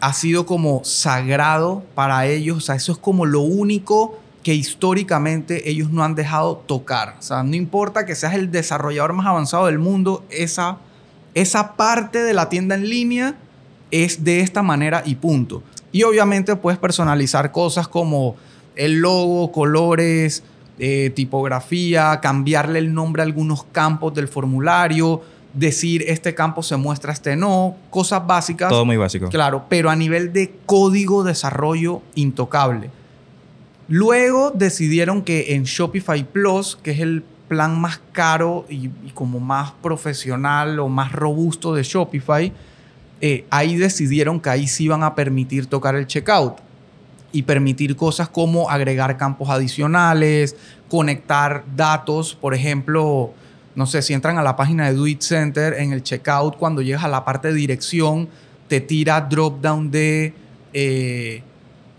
[0.00, 5.68] ha sido como sagrado para ellos, o sea, eso es como lo único que históricamente
[5.68, 7.16] ellos no han dejado tocar.
[7.18, 10.78] O sea, no importa que seas el desarrollador más avanzado del mundo, esa,
[11.34, 13.34] esa parte de la tienda en línea
[13.90, 15.62] es de esta manera y punto.
[15.92, 18.36] Y obviamente puedes personalizar cosas como
[18.76, 20.42] el logo, colores,
[20.78, 25.22] eh, tipografía, cambiarle el nombre a algunos campos del formulario,
[25.52, 28.68] decir este campo se muestra, este no, cosas básicas.
[28.68, 29.28] Todo muy básico.
[29.28, 32.90] Claro, pero a nivel de código desarrollo intocable.
[33.88, 39.72] Luego decidieron que en Shopify Plus, que es el plan más caro y como más
[39.82, 42.52] profesional o más robusto de Shopify,
[43.20, 46.58] eh, ahí decidieron que ahí sí iban a permitir tocar el checkout
[47.32, 50.56] y permitir cosas como agregar campos adicionales,
[50.88, 53.32] conectar datos, por ejemplo,
[53.74, 56.82] no sé, si entran a la página de Do It Center, en el checkout, cuando
[56.82, 58.28] llegas a la parte de dirección,
[58.66, 60.34] te tira drop down de
[60.72, 61.42] eh,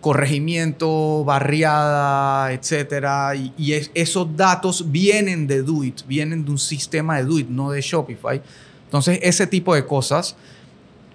[0.02, 3.34] corregimiento, barriada, etcétera.
[3.36, 7.72] Y, esos datos vienen de Do It, vienen de un sistema de Do It, no
[7.72, 8.42] de Shopify.
[8.86, 10.36] Entonces, ese tipo de cosas.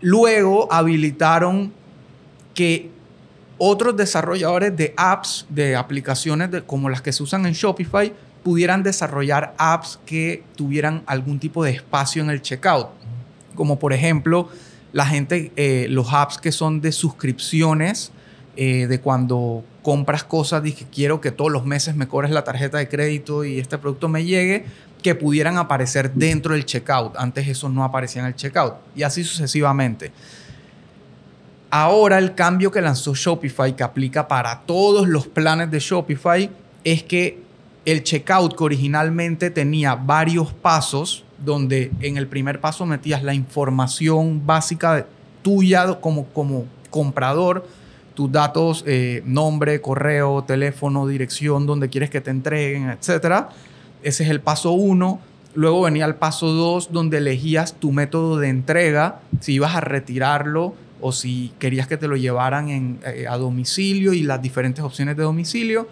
[0.04, 1.72] Luego habilitaron
[2.52, 2.90] que
[3.56, 9.54] otros desarrolladores de apps, de aplicaciones como las que se usan en Shopify, pudieran desarrollar
[9.56, 12.88] apps que tuvieran algún tipo de espacio en el checkout.
[13.54, 14.50] Como por ejemplo,
[14.92, 18.12] la gente, eh, los apps que son de suscripciones,
[18.56, 22.76] eh, de cuando compras cosas, que quiero que todos los meses me cobres la tarjeta
[22.76, 24.66] de crédito y este producto me llegue,
[25.04, 27.14] que pudieran aparecer dentro del checkout.
[27.18, 28.76] Antes eso no aparecía en el checkout.
[28.96, 30.10] Y así sucesivamente.
[31.68, 36.50] Ahora el cambio que lanzó Shopify, que aplica para todos los planes de Shopify,
[36.84, 37.42] es que
[37.84, 44.46] el checkout que originalmente tenía varios pasos, donde en el primer paso metías la información
[44.46, 45.06] básica
[45.42, 47.68] tuya como, como comprador,
[48.14, 53.48] tus datos, eh, nombre, correo, teléfono, dirección, donde quieres que te entreguen, etc.
[54.04, 55.18] Ese es el paso uno.
[55.54, 60.74] Luego venía el paso dos, donde elegías tu método de entrega, si ibas a retirarlo
[61.00, 65.22] o si querías que te lo llevaran eh, a domicilio y las diferentes opciones de
[65.22, 65.88] domicilio.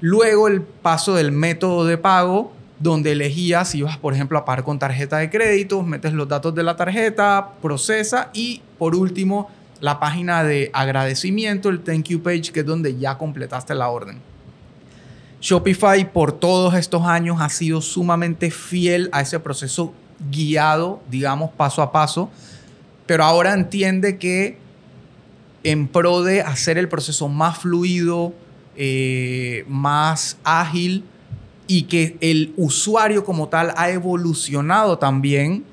[0.00, 4.64] Luego el paso del método de pago, donde elegías si ibas, por ejemplo, a pagar
[4.64, 10.00] con tarjeta de crédito, metes los datos de la tarjeta, procesa y por último la
[10.00, 14.20] página de agradecimiento, el thank you page, que es donde ya completaste la orden.
[15.40, 19.92] Shopify por todos estos años ha sido sumamente fiel a ese proceso
[20.30, 22.30] guiado, digamos, paso a paso
[23.08, 24.58] pero ahora entiende que
[25.64, 28.34] en pro de hacer el proceso más fluido,
[28.76, 31.06] eh, más ágil
[31.66, 35.64] y que el usuario como tal ha evolucionado también,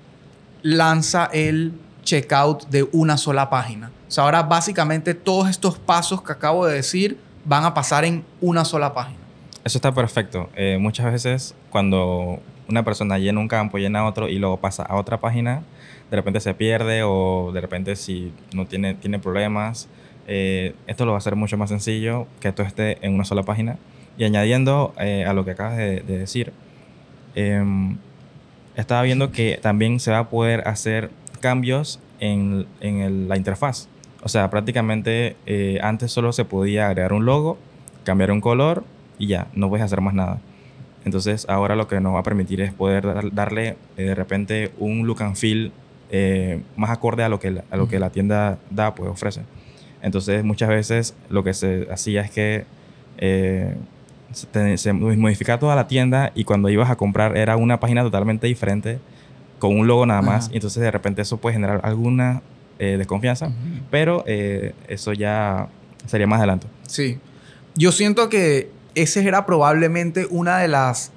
[0.61, 3.91] lanza el checkout de una sola página.
[4.07, 8.24] O sea, ahora básicamente todos estos pasos que acabo de decir van a pasar en
[8.39, 9.25] una sola página.
[9.66, 10.47] Eso está perfecto.
[10.55, 12.39] Eh, muchas veces cuando
[12.70, 15.63] una persona llena un campo, llena otro y luego pasa a otra página,
[16.11, 19.89] de repente se pierde o de repente si no tiene, tiene problemas.
[20.28, 23.41] Eh, esto lo va a hacer mucho más sencillo que esto esté en una sola
[23.41, 23.78] página.
[24.20, 26.53] Y añadiendo eh, a lo que acabas de, decir,
[27.34, 27.97] em,
[28.76, 31.09] estaba viendo que también se va a poder hacer
[31.41, 33.88] cambios en, en la interfaz.
[34.22, 37.57] O sea, prácticamente eh, antes solo se podía agregar un logo,
[38.03, 38.84] cambiar un color
[39.18, 40.39] y ya, no puedes hacer más nada.
[41.05, 45.22] Entonces ahora lo que nos va a permitir es poder darle de repente un look
[45.22, 45.72] and feel
[46.11, 49.41] eh, más acorde a lo, que la, a lo que la tienda da, pues ofrece.
[50.01, 52.66] Entonces, muchas veces lo que se hacía es que
[53.18, 53.76] eh,
[54.32, 58.99] se, modificaba toda la tienda y cuando ibas a comprar era una página totalmente diferente
[59.57, 60.49] con un logo nada más.
[60.51, 62.43] Y entonces, de repente, eso puede generar alguna
[62.78, 63.51] eh, desconfianza,
[63.89, 65.70] pero eso ya
[66.05, 66.68] sería más adelante.
[66.88, 67.18] Sí.
[67.76, 71.12] Yo siento que ese era probablemente una de las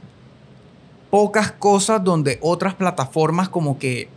[1.10, 4.08] pocas cosas donde otras plataformas como que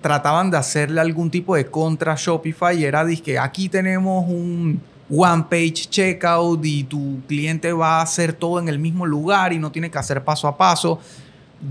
[0.00, 5.44] trataban de hacerle algún tipo de contra Shopify y era que aquí tenemos un one
[5.48, 9.70] page checkout y tu cliente va a hacer todo en el mismo lugar y no
[9.70, 10.98] tiene que hacer paso a paso.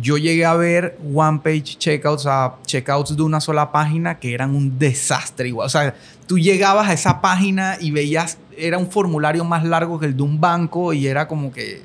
[0.02, 4.56] Yo llegué a ver one page checkouts, a checkouts de una sola página que eran
[4.56, 5.68] un desastre igual.
[5.68, 5.94] O sea,
[6.26, 10.24] tú llegabas a esa página y veías, era un formulario más largo que el de
[10.24, 11.82] un banco y era como que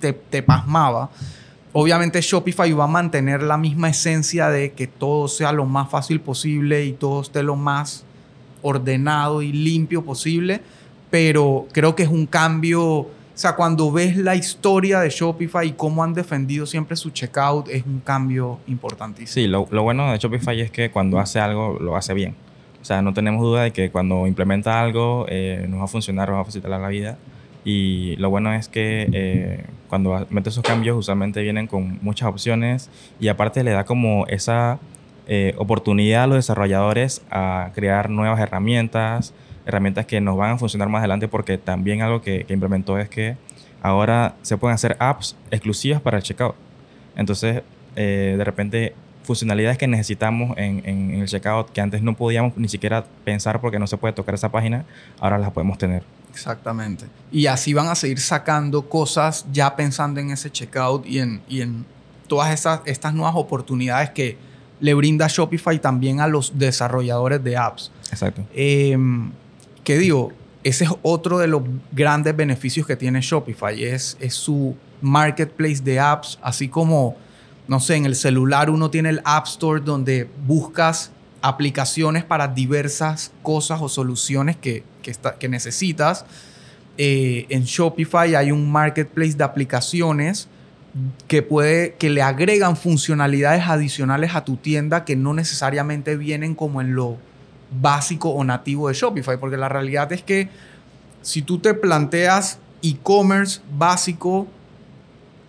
[0.00, 1.10] te, te pasmaba.
[1.72, 6.20] Obviamente Shopify va a mantener la misma esencia de que todo sea lo más fácil
[6.20, 8.04] posible y todo esté lo más
[8.62, 10.60] ordenado y limpio posible,
[11.10, 15.72] pero creo que es un cambio, o sea, cuando ves la historia de Shopify y
[15.72, 19.32] cómo han defendido siempre su checkout, es un cambio importantísimo.
[19.32, 22.34] Sí, lo, bueno de Shopify es que cuando hace algo, lo hace bien.
[22.80, 26.28] O sea, no tenemos duda de que cuando implementa algo, eh, nos va a funcionar,
[26.28, 27.18] nos va a facilitar la vida.
[27.64, 32.90] Y lo bueno es que eh, cuando metes esos cambios usualmente vienen con muchas opciones
[33.18, 34.78] y aparte le da como esa
[35.26, 39.34] eh, oportunidad a los desarrolladores a crear nuevas herramientas,
[39.66, 43.36] herramientas que nos van a funcionar más adelante porque también algo que, implementó es que
[43.82, 46.54] ahora se pueden hacer apps exclusivas para el checkout.
[47.14, 47.62] Entonces,
[47.96, 52.68] eh, de repente, funcionalidades que necesitamos en, en, el checkout que antes no podíamos ni
[52.68, 54.84] siquiera pensar porque no se puede tocar esa página,
[55.18, 56.02] ahora las podemos tener.
[56.30, 57.06] Exactamente.
[57.30, 61.60] Y así van a seguir sacando cosas ya pensando en ese checkout y en, y
[61.60, 61.84] en
[62.28, 64.38] todas esas, estas nuevas oportunidades que
[64.80, 67.90] le brinda Shopify también a los desarrolladores de apps.
[68.10, 68.44] Exacto.
[68.54, 68.96] Eh,
[69.84, 70.32] ¿Qué digo?
[70.62, 71.62] Ese es otro de los
[71.92, 73.82] grandes beneficios que tiene Shopify.
[73.82, 77.16] Es, es su marketplace de apps, así como,
[77.70, 83.30] no sé, en el celular uno tiene el App Store donde buscas aplicaciones para diversas
[83.44, 84.82] cosas o soluciones que,
[85.38, 86.26] que, necesitas.
[86.98, 90.48] Eh, en Shopify hay un marketplace de aplicaciones
[91.28, 96.80] que puede que le agregan funcionalidades adicionales a tu tienda que no necesariamente vienen como
[96.80, 97.18] en lo
[97.80, 100.48] básico o nativo de Shopify, porque la realidad es que
[101.22, 104.48] si tú te planteas e-commerce básico,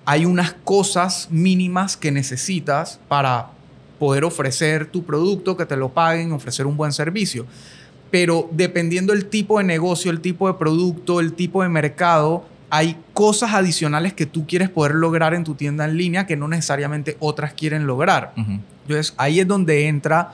[0.05, 3.51] hay unas cosas mínimas que necesitas para
[3.99, 7.45] poder ofrecer tu producto, que te lo paguen, ofrecer un buen servicio.
[8.09, 12.97] Pero dependiendo del tipo de negocio, el tipo de producto, el tipo de mercado, hay
[13.13, 17.17] cosas adicionales que tú quieres poder lograr en tu tienda en línea que no necesariamente
[17.19, 18.33] otras quieren lograr.
[18.35, 20.33] Entonces ahí es donde entra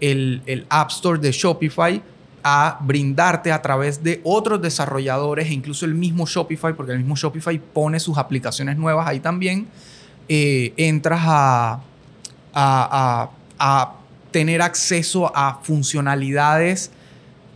[0.00, 2.02] el, el App Store de Shopify
[2.46, 7.16] a brindarte a través de otros desarrolladores e incluso el mismo Shopify, porque el mismo
[7.16, 9.66] Shopify pone sus aplicaciones nuevas ahí también,
[10.28, 11.80] eh, entras a,
[12.52, 13.92] a, a-
[14.30, 16.90] tener acceso a funcionalidades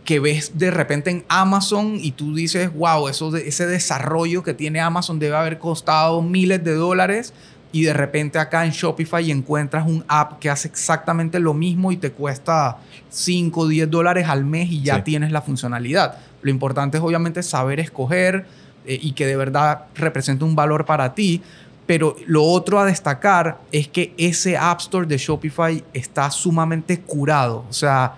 [0.05, 4.79] que ves de repente en Amazon y tú dices, wow, eso ese desarrollo que tiene
[4.79, 7.33] Amazon debe haber costado miles de dólares
[7.71, 11.97] y de repente acá en Shopify encuentras un app que hace exactamente lo mismo y
[11.97, 12.77] te cuesta
[13.09, 15.01] 5 o 10 dólares al mes y ya Sí.
[15.03, 16.17] tienes la funcionalidad.
[16.41, 18.45] Lo importante es obviamente saber escoger
[18.85, 21.41] eh, y que de verdad represente un valor para ti.
[21.85, 27.65] Pero lo otro a destacar es que ese App Store de Shopify está sumamente curado.
[27.69, 28.13] O sea,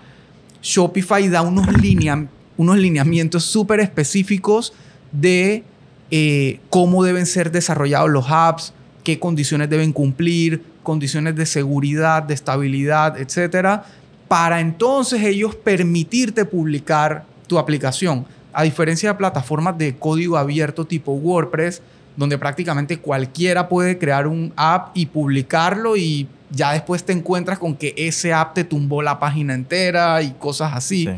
[0.62, 2.28] Shopify da unos, linea-
[2.58, 4.74] unos lineamientos súper específicos
[5.12, 5.64] de
[6.12, 8.74] eh, cómo deben ser desarrollados los apps,
[9.04, 13.86] qué condiciones deben cumplir, condiciones de seguridad, de estabilidad, etcétera,
[14.28, 18.26] para entonces ellos permitirte publicar tu aplicación.
[18.54, 21.82] A diferencia de plataformas de código abierto tipo WordPress,
[22.16, 27.76] donde prácticamente cualquiera puede crear un app y publicarlo y ya después te encuentras con
[27.76, 31.06] que ese app te tumbó la página entera y cosas así.
[31.06, 31.14] Sí.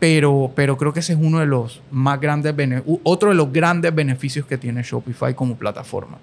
[0.00, 2.54] Pero, pero creo que ese es uno de los más grandes,
[3.04, 6.18] otro de los grandes beneficios que tiene Shopify como plataforma.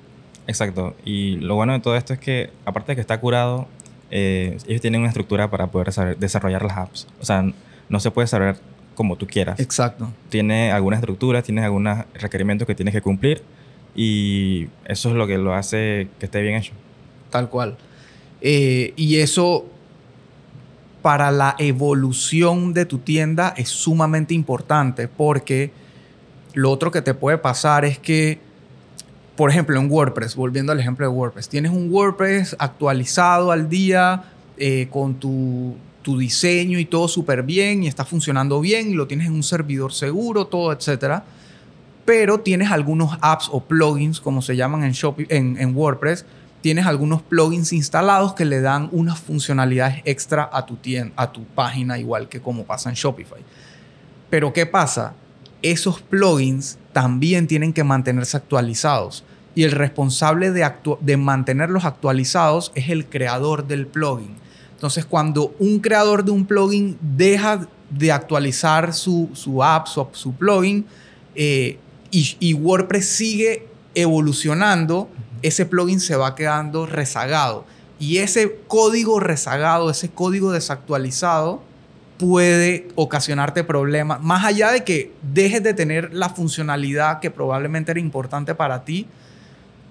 [0.52, 0.96] Exacto.
[1.04, 3.68] Y lo bueno de todo esto es que, aparte de que está curado,
[4.12, 7.08] eh, ellos tienen una estructura para poder desarroll- desarrollar las apps.
[7.20, 7.44] O sea,
[7.90, 8.58] no se puede desarrollar
[8.94, 9.60] como tú quieras.
[9.60, 10.12] Exacto.
[10.30, 13.42] Tiene algunas estructuras, tiene algunos requerimientos que tienes que cumplir
[13.96, 16.74] y eso es lo que lo hace que esté bien hecho.
[17.30, 17.78] Tal cual.
[18.42, 19.66] Eh, y eso
[21.02, 25.72] para la evolución de tu tienda es sumamente importante porque
[26.54, 28.40] lo otro que te puede pasar es que,
[29.42, 34.26] por ejemplo, en WordPress, volviendo al ejemplo de WordPress, tienes un WordPress actualizado al día
[34.56, 35.74] eh, con tu,
[36.04, 39.42] tu diseño y todo súper bien y está funcionando bien y lo tienes en un
[39.42, 41.24] servidor seguro, todo, etcétera
[42.06, 46.24] pero tienes algunos apps o plugins, como se llaman en, Shopi- en, WordPress,
[46.62, 51.46] tienes algunos plugins instalados que le dan unas funcionalidades extra a tu, tien- a tu
[51.46, 53.42] página, igual que como pasa en Shopify.
[54.30, 55.14] Pero ¿qué pasa?
[55.64, 59.24] Esos plugins también tienen que mantenerse actualizados.
[59.54, 60.70] Y el responsable de,
[61.02, 64.36] de mantenerlos actualizados es el creador del plugin.
[64.74, 70.34] Entonces, cuando un creador de un plugin deja de actualizar su, su app, su, su
[70.34, 70.86] plugin,
[71.36, 71.78] eh,
[72.10, 75.10] y, y WordPress sigue evolucionando,
[75.42, 77.66] ese plugin se va quedando rezagado.
[78.00, 81.62] Y ese código rezagado, ese código desactualizado,
[82.18, 84.22] puede ocasionarte problemas.
[84.22, 89.08] Más allá de que dejes de tener la funcionalidad que probablemente era importante para ti,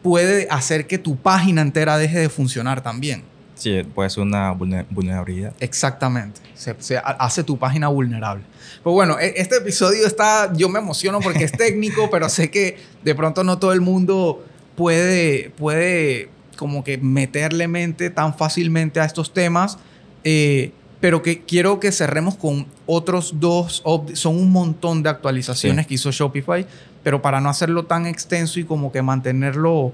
[0.02, 3.22] puede hacer que tu página entera deje de funcionar también.
[3.54, 5.52] Sí, puede ser una vulner- vulnerabilidad.
[5.60, 6.40] Exactamente.
[6.54, 8.42] Se, se ha- hace tu página vulnerable.
[8.82, 12.78] Pues bueno, e- este episodio está, yo me emociono porque es técnico, pero sé que
[13.04, 14.42] de pronto no todo el mundo
[14.76, 19.76] puede, puede como que meterle mente tan fácilmente a estos temas.
[20.24, 23.82] Eh, pero que quiero que cerremos con otros dos,
[24.14, 25.88] son un montón de actualizaciones Sí.
[25.88, 26.66] que hizo Shopify,
[27.02, 29.92] pero para no hacerlo tan extenso y como que mantenerlo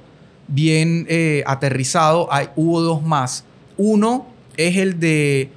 [0.48, 3.44] bien eh, aterrizado, hay, hubo dos más.
[3.76, 4.26] Uno
[4.56, 5.50] es el de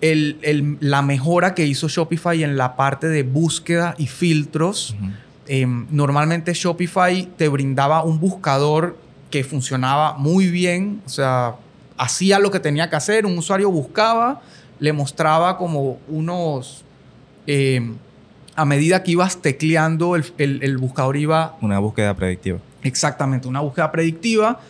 [0.00, 4.94] el- el- la mejora que hizo Shopify en la parte de búsqueda y filtros.
[5.48, 8.96] Em, normalmente Shopify te brindaba un buscador
[9.30, 11.54] que funcionaba muy bien, o sea,
[11.98, 14.40] hacía lo que tenía que hacer, un usuario buscaba,
[14.78, 16.84] le mostraba como unos,
[17.46, 17.96] em,
[18.54, 22.58] a medida que ibas tecleando, el, el- el buscador iba Una búsqueda predictiva.
[22.82, 24.60] exactamente una búsqueda predictiva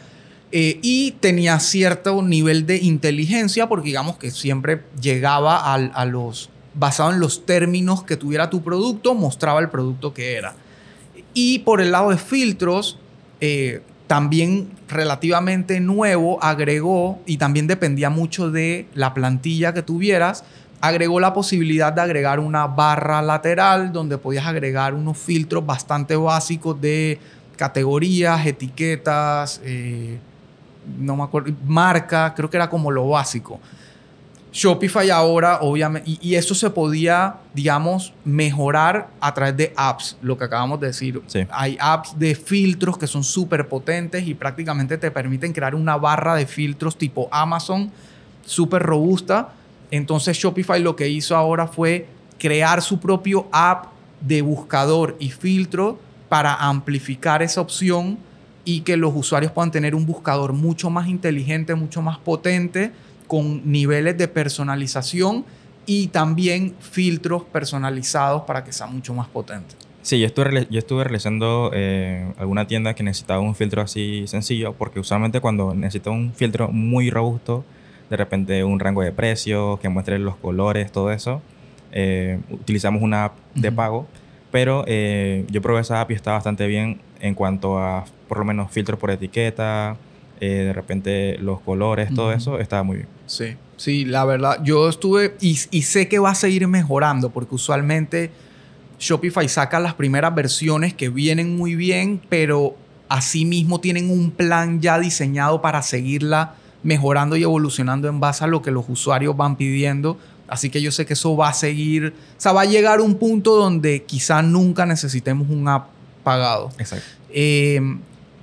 [0.53, 6.51] eh, y tenía cierto nivel de inteligencia porque digamos que siempre llegaba al- a, los,
[6.75, 10.55] basado en los términos que tuviera tu producto, mostraba el producto que era.
[11.35, 12.99] Y por el lado de filtros,
[13.41, 20.45] eh, también relativamente nuevo, agregó, y también dependía mucho de la plantilla que tuvieras,
[20.81, 26.81] agregó la posibilidad de agregar una barra lateral donde podías agregar unos filtros bastante básicos
[26.81, 27.19] de
[27.57, 30.19] categorías, etiquetas, eh,
[30.99, 33.59] no me acuerdo, marca, creo que era como lo básico.
[34.57, 40.39] Shopify ahora, obviamente, y, y eso se podía, digamos, mejorar a través de apps, lo
[40.39, 41.21] que acabamos de decir.
[41.27, 41.47] Sí.
[41.51, 46.35] Hay apps de filtros que son súper potentes y prácticamente te permiten crear una barra
[46.35, 47.93] de filtros tipo Amazon,
[48.47, 49.51] súper robusta.
[49.91, 53.89] Entonces Shopify lo que hizo ahora fue crear su propio app
[54.23, 55.99] de buscador y filtro
[56.31, 58.17] para amplificar esa opción
[58.65, 62.93] y que los usuarios puedan tener un buscador mucho más inteligente, mucho más potente,
[63.27, 65.45] con niveles de personalización
[65.87, 69.75] y también filtros personalizados para que sea mucho más potente.
[70.03, 74.73] Sí, yo estuve, yo estuve realizando eh, alguna tienda que necesitaba un filtro así sencillo,
[74.75, 77.65] porque usualmente cuando necesito un filtro muy robusto,
[78.09, 81.43] de repente un rango de precios, que muestre los colores, todo eso,
[81.93, 84.07] eh, utilizamos una app de pago,
[84.53, 88.45] pero eh, yo probé esa app y está bastante bien en cuanto a por lo
[88.45, 89.97] menos filtros por etiqueta,
[90.41, 93.09] eh, de repente los colores, todo eso estaba muy bien.
[93.27, 97.55] Sí, sí, la verdad, yo estuve y, y sé que va a seguir mejorando porque
[97.55, 98.31] usualmente
[98.99, 102.77] Shopify saca las primeras versiones que vienen muy bien, pero
[103.09, 108.63] asimismo tienen un plan ya diseñado para seguirla mejorando y evolucionando en base a lo
[108.63, 110.19] que los usuarios van pidiendo.
[110.49, 113.17] Así que yo sé que eso va a seguir, o sea, va a llegar un
[113.17, 115.89] punto donde quizá nunca necesitemos un app
[116.23, 116.71] pagado.
[116.79, 117.07] Exacto.
[117.31, 117.81] Eh,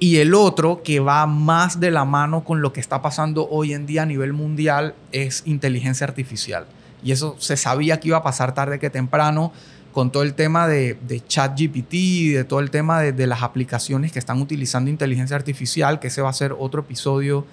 [0.04, 3.72] y el otro que va más de la mano con lo que está pasando hoy
[3.72, 6.66] en día a nivel mundial es inteligencia artificial.
[7.02, 9.54] Y eso se sabía que iba a pasar tarde que temprano
[9.94, 13.44] con todo el tema de, de ChatGPT y de todo el tema de, de las
[13.44, 17.46] aplicaciones que están utilizando inteligencia artificial, que ese va a ser otro episodio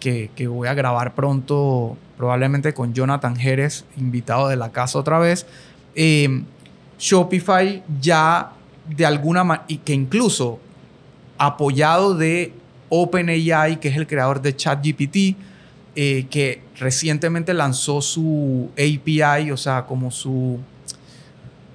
[0.00, 5.20] que, que voy a grabar pronto, probablemente con Jonathan Jerez, invitado de la casa otra
[5.20, 5.46] vez.
[5.94, 6.42] Eh,
[6.98, 8.54] Shopify ya
[8.88, 10.58] de alguna manera, y que incluso
[11.46, 12.52] apoyado de
[12.88, 15.36] OpenAI, que es el creador de ChatGPT,
[15.96, 20.60] eh, que recientemente lanzó su API, o sea, como su,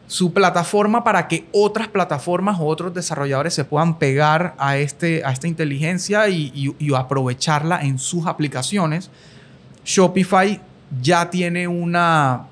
[0.08, 5.32] su plataforma para que otras plataformas o otros desarrolladores se puedan pegar a, este, a
[5.32, 9.10] esta inteligencia y, aprovecharla en sus aplicaciones.
[9.84, 10.62] Shopify
[11.02, 12.48] ya tiene una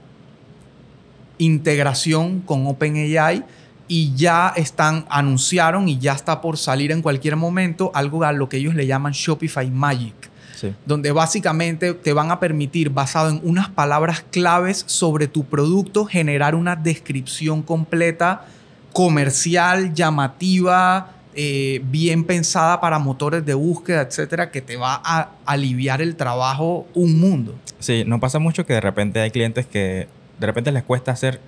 [1.38, 3.46] integración con OpenAI
[3.88, 8.50] y ya están, anunciaron y ya está por salir en cualquier momento algo a lo
[8.50, 10.14] que ellos le llaman Shopify Magic
[10.56, 10.74] Sí.
[10.86, 16.56] donde básicamente te van a permitir, basado en unas palabras claves sobre tu producto, generar
[16.56, 18.46] una descripción completa,
[18.94, 26.02] comercial, llamativa, eh, bien pensada para motores de búsqueda, etcétera, que te va a aliviar
[26.02, 27.54] el trabajo un mundo.
[27.80, 30.08] Sí, nos pasa mucho que de repente hay clientes que
[30.40, 31.42] de repente les cuesta hacer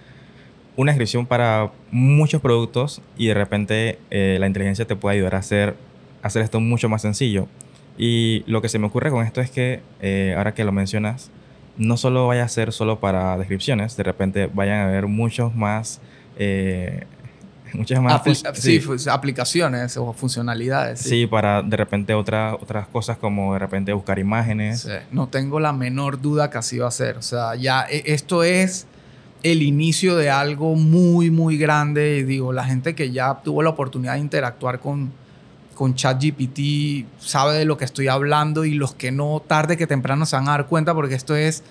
[0.77, 5.39] una descripción para muchos productos y de repente eh, la inteligencia te puede ayudar a
[5.39, 5.75] hacer,
[6.23, 7.47] hacer esto mucho más sencillo.
[7.97, 11.31] Y lo que se me ocurre con esto es que, eh, ahora que lo mencionas,
[11.77, 15.99] no solo vaya a ser solo para descripciones, de repente vayan a haber muchos más...
[16.37, 17.05] eh,
[17.73, 18.21] muchas más...
[18.23, 20.99] Apli- fun- sí, aplicaciones o funcionalidades.
[20.99, 24.87] Sí, para de repente otra- otras cosas como de repente buscar imágenes.
[25.11, 27.17] No tengo la menor duda que así va a ser.
[27.17, 28.85] O sea, ya e- esto es
[29.51, 32.23] el inicio de algo muy, muy grande.
[32.23, 35.11] Digo, la gente que ya tuvo la oportunidad de interactuar con,
[35.73, 40.25] con ChatGPT sabe de lo que estoy hablando y los que no, tarde que temprano
[40.25, 41.63] se van a dar cuenta porque esto es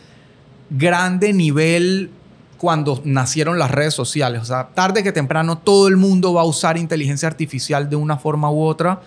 [0.71, 2.11] grande nivel
[2.59, 4.43] cuando nacieron las redes sociales.
[4.43, 8.17] O sea, tarde que temprano todo el mundo va a usar inteligencia artificial de una
[8.17, 9.01] forma u otra.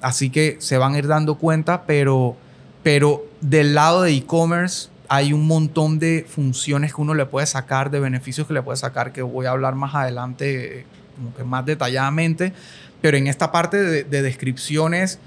[0.00, 2.36] Así que se van a ir dando cuenta, pero,
[2.82, 7.90] pero del lado de e-commerce hay un montón de funciones que uno le puede sacar,
[7.90, 10.86] de beneficios que le puede sacar, que voy a hablar más adelante,
[11.16, 12.52] como que más detalladamente.
[13.00, 15.18] Pero en esta parte de, de descripciones,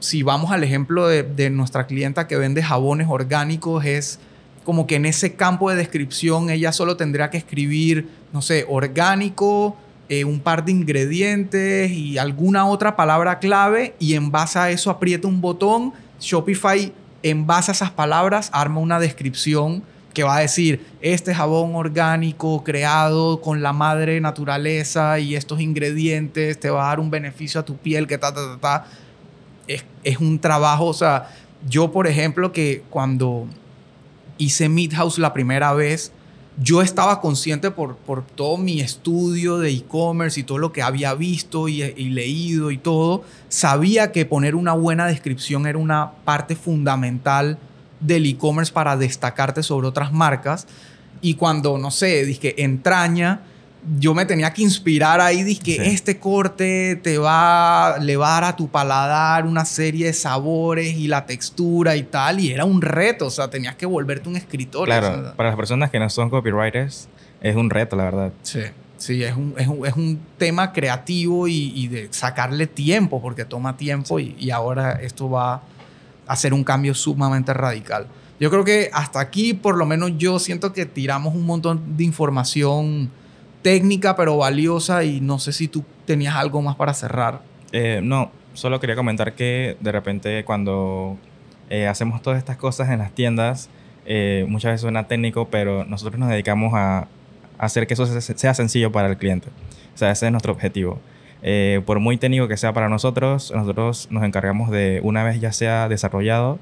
[0.00, 4.18] si vamos al ejemplo de, de nuestra clienta que vende jabones orgánicos, es
[4.64, 9.76] como que en ese campo de descripción ella solo tendría que escribir, no sé, orgánico,
[10.10, 14.90] eh, un par de ingredientes y alguna otra palabra clave y en base a eso
[14.90, 16.92] aprieta un botón, Shopify
[17.22, 19.82] en base a esas palabras arma una descripción
[20.14, 26.58] que va a decir, este jabón orgánico creado con la madre naturaleza y estos ingredientes
[26.58, 28.86] te va a dar un beneficio a tu piel que ta, ta, ta, ta.
[29.68, 31.28] es, es un trabajo, o sea,
[31.68, 33.46] yo por ejemplo que cuando
[34.38, 36.12] hice Midhouse la primera vez,
[36.60, 41.14] yo estaba consciente por, por todo mi estudio de e-commerce y todo lo que había
[41.14, 46.56] visto y, y, leído y todo, sabía que poner una buena descripción era una parte
[46.56, 47.58] fundamental
[48.00, 50.66] del e-commerce para destacarte sobre otras marcas.
[51.20, 53.42] Y cuando, no sé, dije, entraña,
[53.98, 58.56] yo me tenía que inspirar ahí, dije, que este corte te va, a dar a
[58.56, 63.26] tu paladar una serie de sabores y la textura y tal, y era un reto,
[63.26, 64.86] o sea, tenías que volverte un escritor.
[64.86, 67.08] Claro, o sea, para las personas que no son copywriters,
[67.40, 68.32] es un reto, la verdad.
[68.42, 68.62] Sí,
[68.96, 73.44] sí, es un, es un, es un tema creativo y, y, de sacarle tiempo, porque
[73.44, 74.34] toma tiempo sí.
[74.38, 75.62] y, y ahora esto va a
[76.26, 78.06] hacer un cambio sumamente radical.
[78.40, 82.04] Yo creo que hasta aquí, por lo menos yo siento que tiramos un montón de
[82.04, 83.10] información
[83.62, 87.42] técnica pero valiosa y no sé si tú tenías algo más para cerrar.
[87.72, 91.16] Eh, no, solo quería comentar que de repente cuando
[91.70, 93.68] eh, hacemos todas estas cosas en las tiendas,
[94.06, 97.08] eh, muchas veces suena técnico, pero nosotros nos dedicamos a
[97.58, 99.48] hacer que eso sea sencillo para el cliente.
[99.94, 100.98] O sea, ese es nuestro objetivo.
[101.86, 105.88] Por muy técnico que sea para nosotros, nosotros nos encargamos de, una vez ya sea
[105.88, 106.58] desarrollado,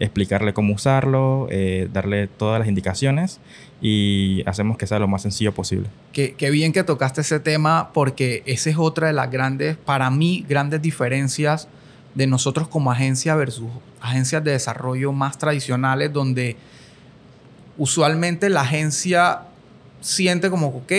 [0.00, 3.38] explicarle cómo usarlo, eh, darle todas las indicaciones
[3.80, 5.88] y hacemos que sea lo más sencillo posible.
[6.12, 10.10] Qué, qué, bien que tocaste ese tema porque esa es otra de las grandes, para
[10.10, 11.68] mí, grandes diferencias
[12.14, 13.68] de nosotros como agencia versus
[14.00, 16.56] agencias de desarrollo más tradicionales donde
[17.78, 19.42] usualmente la agencia
[20.00, 20.92] siente como, ok,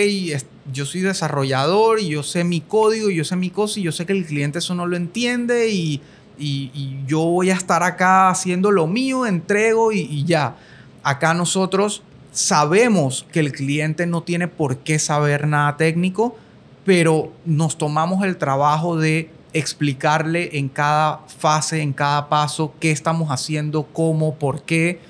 [0.72, 4.06] yo soy desarrollador y yo sé mi código yo sé mi cosa y yo sé
[4.06, 6.00] que el cliente eso no lo entiende y
[6.42, 10.56] y, yo voy a estar acá haciendo lo mío, entrego y, y, ya.
[11.02, 16.36] Acá nosotros sabemos que el cliente no tiene por qué saber nada técnico,
[16.84, 23.30] pero nos tomamos el trabajo de explicarle en cada fase, en cada paso, qué estamos
[23.30, 25.00] haciendo, cómo, por qué.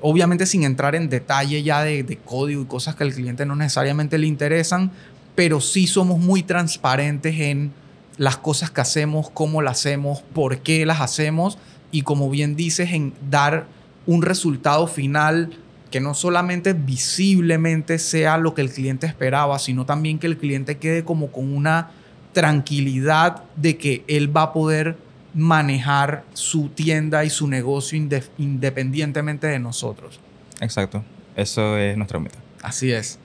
[0.00, 3.54] Obviamente sin entrar en detalle ya de, de código y cosas que al cliente no
[3.54, 4.90] necesariamente le interesan,
[5.34, 7.72] pero sí somos muy transparentes en
[8.16, 11.58] las cosas que hacemos, cómo las hacemos, por qué las hacemos
[11.92, 13.66] y como bien dices, en dar
[14.06, 15.50] un resultado final
[15.90, 20.78] que no solamente visiblemente sea lo que el cliente esperaba, sino también que el cliente
[20.78, 21.90] quede como con una
[22.32, 24.96] tranquilidad de que él va a poder
[25.34, 27.98] manejar su tienda y su negocio
[28.38, 30.20] independientemente de nosotros.
[30.60, 31.04] Exacto,
[31.36, 32.38] eso es nuestra meta.
[32.62, 33.18] Así es.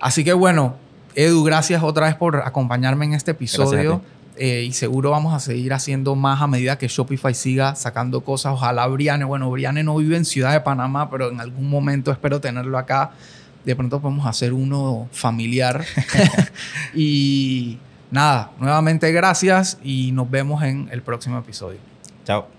[0.00, 0.76] Así que bueno,
[1.14, 4.02] Edu, gracias otra vez por acompañarme en este episodio.
[4.36, 8.54] Eh, y seguro vamos a seguir haciendo más a medida que Shopify siga sacando cosas.
[8.54, 12.40] Ojalá Briane, bueno, Briane no vive en Ciudad de Panamá, pero en algún momento espero
[12.40, 13.12] tenerlo acá.
[13.64, 15.84] De pronto podemos hacer uno familiar.
[16.94, 17.78] y
[18.10, 21.78] nada, nuevamente gracias y nos vemos en el próximo episodio.
[22.24, 22.53] Chao.